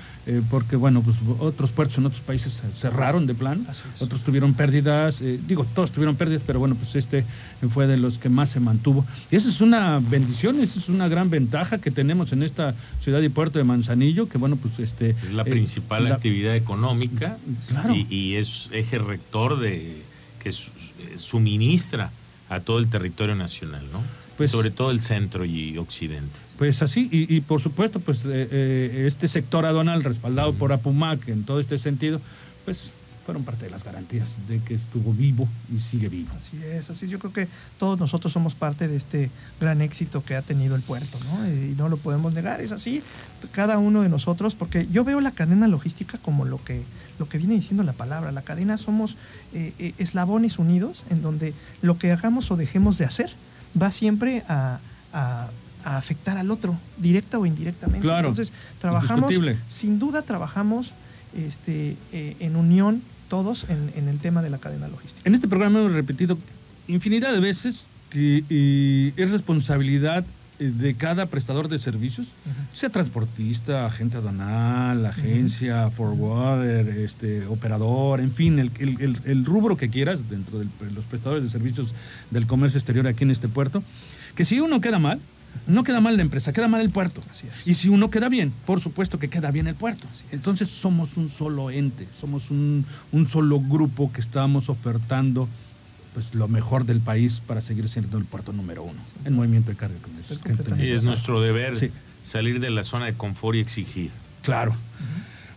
porque 0.50 0.76
bueno, 0.76 1.02
pues 1.02 1.18
otros 1.40 1.72
puertos 1.72 1.98
en 1.98 2.06
otros 2.06 2.22
países 2.22 2.62
cerraron 2.78 3.26
de 3.26 3.34
plan, 3.34 3.66
otros 4.00 4.24
tuvieron 4.24 4.54
pérdidas, 4.54 5.24
digo, 5.48 5.66
todos 5.74 5.92
tuvieron 5.92 6.16
pérdidas, 6.16 6.44
pero 6.46 6.60
bueno, 6.60 6.76
pues 6.76 6.96
este 6.96 7.26
fue 7.68 7.88
de 7.88 7.98
los 7.98 8.18
que 8.18 8.30
más 8.30 8.50
se 8.50 8.60
mantuvo. 8.60 9.06
Y 9.32 9.36
esa 9.36 9.50
es 9.50 9.60
una 9.60 10.00
bendición, 10.00 10.60
esa 10.62 10.80
es 10.80 10.88
una 10.88 11.08
gran 11.08 11.30
ventaja 11.30 11.80
que 11.80 11.92
tenemos 11.92 12.32
en 12.32 12.44
esta 12.44 12.74
ciudad 13.02 13.22
y 13.22 13.30
puerto 13.30 13.58
de 13.58 13.66
Manzanillo, 13.66 14.30
que 14.30 14.38
bueno, 14.38 14.56
pues 14.56 14.80
este... 14.80 15.12
Es 15.12 15.34
la 15.34 15.44
eh, 15.44 15.50
principal 15.50 16.08
actividad 16.08 16.56
económica 16.56 17.38
y, 18.10 18.36
es 18.36 18.70
eje 18.72 19.00
rector 19.00 19.60
de 19.60 20.02
que 20.42 20.54
suministra 21.18 22.12
a 22.50 22.60
todo 22.60 22.80
el 22.80 22.88
territorio 22.88 23.36
nacional, 23.36 23.84
¿no? 23.92 24.00
Pues, 24.40 24.52
sobre 24.52 24.72
todo 24.72 24.92
el 24.92 25.02
centro 25.02 25.44
y 25.44 25.78
occidente. 25.78 26.40
Pues 26.58 26.82
así, 26.82 27.10
y, 27.12 27.42
por 27.42 27.62
supuesto, 27.62 28.00
pues 28.00 28.24
eh, 28.26 28.48
eh, 28.52 29.04
este 29.06 29.28
sector 29.28 29.66
aduanal 29.66 30.02
respaldado 30.02 30.54
por 30.54 30.72
Apumac 30.72 31.28
en 31.28 31.44
todo 31.44 31.60
este 31.60 31.78
sentido, 31.78 32.22
pues 32.64 32.92
fueron 33.26 33.44
parte 33.44 33.66
de 33.66 33.72
las 33.72 33.84
garantías 33.84 34.28
de 34.48 34.60
que 34.60 34.76
estuvo 34.76 35.14
vivo 35.14 35.48
y 35.72 35.80
sigue 35.80 36.10
vivo. 36.10 36.30
Así 36.36 36.58
es, 36.64 36.90
así 36.90 37.08
yo 37.08 37.20
creo 37.20 37.34
que 37.34 37.48
todos 37.78 38.00
nosotros 38.00 38.32
somos 38.34 38.56
parte 38.56 38.88
de 38.88 38.96
este 38.96 39.30
gran 39.60 39.82
éxito 39.82 40.24
que 40.24 40.36
ha 40.36 40.42
tenido 40.42 40.76
el 40.76 40.82
puerto, 40.82 41.20
¿no? 41.26 41.46
Y 41.48 41.76
no 41.78 41.90
lo 41.90 41.98
podemos 41.98 42.34
negar, 42.34 42.62
es 42.62 42.72
así, 42.72 43.04
cada 43.52 43.78
uno 43.78 44.02
de 44.02 44.10
nosotros, 44.10 44.56
porque 44.56 44.88
yo 44.90 45.04
veo 45.04 45.22
la 45.22 45.32
cadena 45.32 45.68
logística 45.68 46.18
como 46.18 46.46
lo 46.46 46.64
que, 46.64 46.82
lo 47.20 47.28
que 47.28 47.38
viene 47.38 47.56
diciendo 47.56 47.84
la 47.84 47.94
palabra, 47.94 48.32
la 48.32 48.42
cadena 48.42 48.78
somos 48.78 49.18
eh, 49.54 49.74
eh, 49.80 49.94
eslabones 49.98 50.60
unidos 50.60 51.04
en 51.10 51.22
donde 51.22 51.54
lo 51.82 51.98
que 51.98 52.12
hagamos 52.12 52.52
o 52.52 52.56
dejemos 52.56 52.98
de 52.98 53.06
hacer 53.06 53.32
va 53.80 53.92
siempre 53.92 54.44
a, 54.48 54.80
afectar 55.84 56.38
al 56.38 56.52
otro, 56.52 56.78
directa 56.98 57.40
o 57.40 57.46
indirectamente. 57.46 58.02
Claro, 58.02 58.30
Entonces, 58.30 58.54
trabajamos, 58.80 59.34
sin 59.70 59.98
duda 59.98 60.22
trabajamos 60.22 60.92
este, 61.36 61.96
eh, 62.12 62.36
en 62.40 62.56
unión 62.56 63.02
todos 63.30 63.66
en, 63.70 64.08
el 64.10 64.20
tema 64.20 64.42
de 64.42 64.50
la 64.50 64.58
cadena 64.58 64.88
logística. 64.88 65.22
En 65.24 65.36
este 65.36 65.48
programa 65.48 65.80
hemos 65.80 65.94
repetido 65.94 66.38
infinidad 66.88 67.32
de 67.32 67.40
veces 67.40 67.88
que 68.10 68.44
es 69.16 69.32
responsabilidad 69.32 70.26
eh, 70.26 70.39
de 70.60 70.94
cada 70.96 71.26
prestador 71.26 71.70
de 71.70 71.80
servicios, 71.80 72.28
sea 72.74 72.90
transportista, 72.90 73.86
agente 73.86 74.18
aduanal, 74.18 75.06
agencia, 75.06 75.90
forwarder, 75.90 76.88
este, 76.90 77.46
operador, 77.48 78.20
en 78.20 78.32
fin, 78.32 78.60
el, 78.60 79.46
rubro 79.46 79.78
que 79.78 79.90
quieras 79.90 80.30
dentro 80.30 80.60
de 80.60 80.68
los 80.94 81.06
prestadores 81.06 81.44
de 81.44 81.50
servicios 81.50 81.94
del 82.30 82.46
comercio 82.46 82.78
exterior 82.78 83.08
aquí 83.08 83.24
en 83.24 83.32
este 83.32 83.48
puerto, 83.48 83.84
que 84.36 84.46
si 84.46 84.60
uno 84.60 84.82
queda 84.82 85.00
mal, 85.00 85.20
no 85.68 85.84
queda 85.84 86.02
mal 86.02 86.16
la 86.18 86.24
empresa, 86.24 86.54
queda 86.54 86.68
mal 86.68 86.82
el 86.82 86.90
puerto. 86.90 87.22
Y 87.66 87.76
si 87.76 87.90
uno 87.90 88.10
queda 88.10 88.30
bien, 88.30 88.52
por 88.66 88.82
supuesto 88.82 89.20
que 89.20 89.30
queda 89.30 89.52
bien 89.52 89.68
el 89.68 89.76
puerto. 89.76 90.08
Entonces 90.32 90.70
somos 90.70 91.18
un 91.18 91.30
solo 91.30 91.70
ente, 91.70 92.08
somos 92.20 92.50
un, 92.50 92.86
solo 93.30 93.60
grupo 93.60 94.12
que 94.12 94.22
estamos 94.22 94.70
ofertando 94.70 95.48
pues 96.20 96.36
lo 96.36 96.50
mejor 96.50 96.86
del 96.86 97.00
país 97.00 97.42
para 97.48 97.62
seguir 97.62 97.88
siendo 97.88 98.18
el 98.18 98.26
puerto 98.26 98.52
número 98.52 98.84
uno 98.84 99.00
en 99.24 99.34
movimiento 99.36 99.72
de 99.72 99.78
carga. 99.78 99.96
Y 100.78 100.90
es 100.90 101.04
nuestro 101.04 101.40
deber 101.40 101.92
salir 102.26 102.60
de 102.60 102.70
la 102.70 102.84
zona 102.84 103.06
de 103.06 103.14
confort 103.14 103.56
y 103.56 103.62
exigir. 103.62 104.12
Claro. 104.42 104.76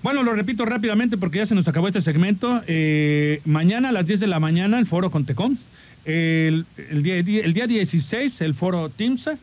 Bueno, 0.05 0.22
lo 0.22 0.35
repito 0.35 0.64
rápidamente 0.64 1.16
porque 1.16 1.38
ya 1.38 1.46
se 1.46 1.57
nos 1.57 1.66
acabó 1.66 1.88
este 1.88 2.01
segmento. 2.01 2.62
Eh, 2.68 3.40
mañana 3.44 3.88
a 3.88 3.92
las 3.92 4.07
10 4.07 4.20
de 4.20 4.29
la 4.29 4.38
mañana 4.38 4.79
el 4.79 4.87
foro 4.87 5.11
Contecón. 5.11 5.59
El, 6.05 6.64
el, 6.77 7.03
día, 7.03 7.16
el 7.16 7.53
día 7.55 7.66
16 7.66 8.40
el 8.40 8.55
foro 8.55 8.88
TIMSA 8.88 9.38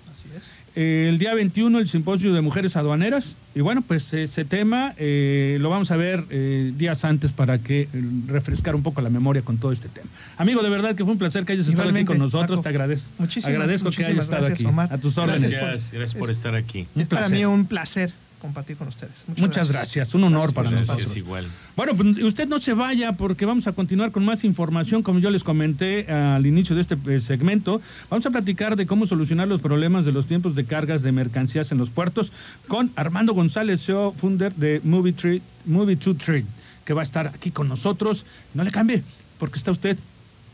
el 0.76 1.18
día 1.18 1.34
21 1.34 1.80
el 1.80 1.88
simposio 1.88 2.34
de 2.34 2.42
mujeres 2.42 2.76
aduaneras. 2.76 3.36
Y 3.56 3.62
bueno, 3.62 3.82
pues 3.82 4.14
ese 4.14 4.46
tema 4.46 4.94
eh, 4.98 5.58
lo 5.60 5.70
vamos 5.70 5.92
a 5.92 5.98
ver 5.98 6.24
eh, 6.30 6.72
días 6.78 7.04
antes 7.04 7.32
para 7.32 7.58
que 7.58 7.82
eh, 7.82 7.90
refrescar 8.28 8.76
un 8.76 8.84
poco 8.84 9.02
la 9.02 9.10
memoria 9.10 9.42
con 9.42 9.58
todo 9.58 9.72
este 9.72 9.90
tema. 9.90 10.08
Amigo, 10.38 10.62
de 10.62 10.70
verdad 10.70 10.96
que 10.96 11.04
fue 11.04 11.14
un 11.14 11.20
placer 11.20 11.46
que 11.46 11.54
hayas 11.54 11.68
estado 11.68 11.90
aquí 11.90 12.06
con 12.06 12.20
nosotros. 12.20 12.62
Te 12.62 12.70
agradezco. 12.70 13.10
Muchísimas, 13.18 13.50
Agradezco 13.50 13.90
que 13.92 14.06
hayas 14.06 14.26
estado 14.26 14.46
aquí. 14.46 14.66
A 14.66 14.98
tus 14.98 15.18
órdenes. 15.18 15.50
Gracias, 15.50 15.92
gracias 15.92 16.16
por 16.16 16.30
estar 16.30 16.56
aquí. 16.56 16.88
Es 16.96 17.08
para 17.08 17.30
mí 17.30 17.44
un 17.46 17.66
placer 17.66 18.12
compartir 18.40 18.78
con 18.78 18.88
ustedes. 18.88 19.12
Muchas, 19.38 19.72
gracias. 19.72 20.14
un 20.14 20.24
honor 20.24 20.54
para 20.54 20.72
nosotros. 20.72 21.16
igual. 21.16 21.48
Bueno, 21.76 21.96
pues 21.96 22.18
usted 22.24 22.48
no 22.48 22.60
se 22.60 22.74
vaya 22.74 23.14
porque 23.14 23.46
vamos 23.46 23.68
a 23.68 23.74
continuar 23.74 24.12
con 24.12 24.26
más 24.26 24.44
información, 24.44 25.04
como 25.04 25.20
yo 25.20 25.30
les 25.30 25.44
comenté 25.44 26.12
al 26.12 26.46
inicio 26.46 26.76
de 26.76 26.82
este 26.82 26.98
eh, 27.08 27.20
segmento. 27.20 27.82
Vamos 28.10 28.26
a 28.26 28.32
platicar 28.32 28.76
de 28.76 28.88
cómo 28.88 29.06
solucionar 29.06 29.48
los 29.48 29.62
problemas 29.62 30.06
de 30.06 30.12
los 30.12 30.26
tiempos 30.26 30.56
de 30.56 30.66
cargas 30.66 31.02
de 31.02 31.12
mercancías 31.12 31.72
en 31.72 31.78
los 31.78 31.90
puertos 31.90 32.32
con 32.68 32.92
Armando 32.96 33.34
González, 33.34 33.84
CEO, 33.86 34.14
funder 34.14 34.54
de 34.56 34.82
Movie, 34.84 35.14
Trade, 35.14 35.42
Movie 35.66 35.98
to 35.98 36.16
Trade, 36.16 36.46
que 36.86 36.94
va 36.94 37.02
a 37.02 37.06
estar 37.06 37.28
aquí 37.28 37.52
con 37.52 37.68
nosotros. 37.68 38.26
No 38.54 38.64
le 38.64 38.72
cambie, 38.72 39.04
porque 39.38 39.58
está 39.58 39.72
usted 39.72 39.98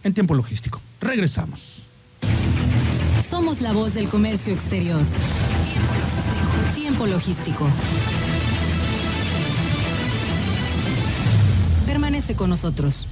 en 0.04 0.14
tiempo 0.14 0.34
logístico. 0.34 0.82
Regresamos. 1.02 1.84
Somos 3.30 3.62
la 3.62 3.74
voz 3.74 3.94
del 3.94 4.08
comercio 4.08 4.54
exterior. 4.54 5.02
Tiempo 6.86 7.08
logístico. 7.08 7.68
Permanece 11.88 12.36
con 12.36 12.52
nosotros. 12.52 13.08